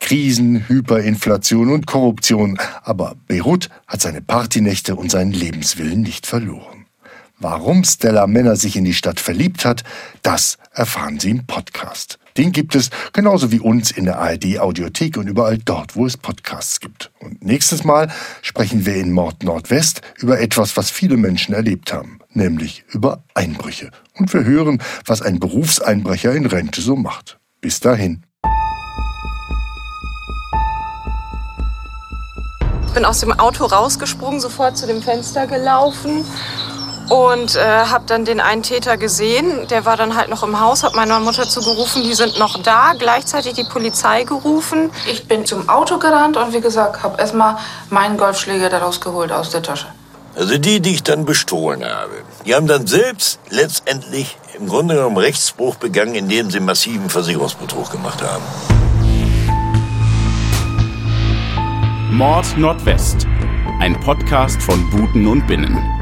Krisen, 0.00 0.68
Hyperinflation 0.68 1.70
und 1.70 1.86
Korruption, 1.86 2.58
aber 2.82 3.16
Beirut 3.26 3.68
hat 3.86 4.00
seine 4.00 4.22
Partynächte 4.22 4.96
und 4.96 5.10
seinen 5.10 5.32
Lebenswillen 5.32 6.02
nicht 6.02 6.26
verloren. 6.26 6.86
Warum 7.40 7.84
Stella 7.84 8.26
Männer 8.26 8.56
sich 8.56 8.76
in 8.76 8.84
die 8.84 8.94
Stadt 8.94 9.20
verliebt 9.20 9.64
hat, 9.64 9.84
das 10.22 10.58
erfahren 10.72 11.20
Sie 11.20 11.30
im 11.30 11.46
Podcast. 11.46 12.18
Den 12.38 12.52
gibt 12.52 12.76
es 12.76 12.90
genauso 13.12 13.50
wie 13.50 13.58
uns 13.58 13.90
in 13.90 14.04
der 14.04 14.20
ARD 14.20 14.60
Audiothek 14.60 15.16
und 15.16 15.26
überall 15.26 15.58
dort, 15.58 15.96
wo 15.96 16.06
es 16.06 16.16
Podcasts 16.16 16.78
gibt. 16.78 17.10
Und 17.18 17.44
nächstes 17.44 17.82
Mal 17.82 18.12
sprechen 18.42 18.86
wir 18.86 18.94
in 18.94 19.10
Mord 19.10 19.42
Nordwest 19.42 20.02
über 20.18 20.40
etwas, 20.40 20.76
was 20.76 20.88
viele 20.88 21.16
Menschen 21.16 21.52
erlebt 21.52 21.92
haben, 21.92 22.20
nämlich 22.30 22.84
über 22.92 23.24
Einbrüche. 23.34 23.90
Und 24.14 24.32
wir 24.32 24.44
hören, 24.44 24.80
was 25.04 25.20
ein 25.20 25.40
Berufseinbrecher 25.40 26.32
in 26.32 26.46
Rente 26.46 26.80
so 26.80 26.94
macht. 26.94 27.40
Bis 27.60 27.80
dahin. 27.80 28.22
Ich 32.86 32.94
bin 32.94 33.04
aus 33.04 33.18
dem 33.18 33.32
Auto 33.32 33.64
rausgesprungen, 33.64 34.38
sofort 34.38 34.78
zu 34.78 34.86
dem 34.86 35.02
Fenster 35.02 35.48
gelaufen 35.48 36.24
und 37.08 37.56
äh, 37.56 37.60
habe 37.60 38.04
dann 38.06 38.24
den 38.24 38.40
einen 38.40 38.62
Täter 38.62 38.96
gesehen. 38.96 39.66
Der 39.68 39.84
war 39.84 39.96
dann 39.96 40.16
halt 40.16 40.28
noch 40.28 40.42
im 40.42 40.60
Haus, 40.60 40.82
habe 40.82 40.96
meiner 40.96 41.20
Mutter 41.20 41.48
zugerufen, 41.48 42.02
die 42.02 42.14
sind 42.14 42.38
noch 42.38 42.62
da, 42.62 42.92
gleichzeitig 42.98 43.54
die 43.54 43.64
Polizei 43.64 44.24
gerufen. 44.24 44.90
Ich 45.10 45.26
bin 45.26 45.46
zum 45.46 45.68
Auto 45.68 45.98
gerannt 45.98 46.36
und 46.36 46.52
wie 46.52 46.60
gesagt, 46.60 47.02
habe 47.02 47.20
erstmal 47.20 47.56
meinen 47.90 48.16
Golfschläger 48.16 48.68
daraus 48.68 49.00
geholt 49.00 49.32
aus 49.32 49.50
der 49.50 49.62
Tasche. 49.62 49.86
Also 50.36 50.56
die, 50.56 50.80
die 50.80 50.94
ich 50.94 51.02
dann 51.02 51.24
bestohlen 51.24 51.84
habe, 51.84 52.22
die 52.46 52.54
haben 52.54 52.68
dann 52.68 52.86
selbst 52.86 53.40
letztendlich 53.50 54.36
im 54.58 54.68
Grunde 54.68 54.94
genommen 54.94 55.16
Rechtsbruch 55.16 55.76
begangen, 55.76 56.14
indem 56.14 56.50
sie 56.50 56.60
massiven 56.60 57.10
Versicherungsbetrug 57.10 57.90
gemacht 57.90 58.22
haben. 58.22 58.44
Mord 62.10 62.56
Nordwest, 62.56 63.26
ein 63.80 63.98
Podcast 64.00 64.62
von 64.62 64.88
Buten 64.90 65.26
und 65.26 65.46
Binnen. 65.46 65.97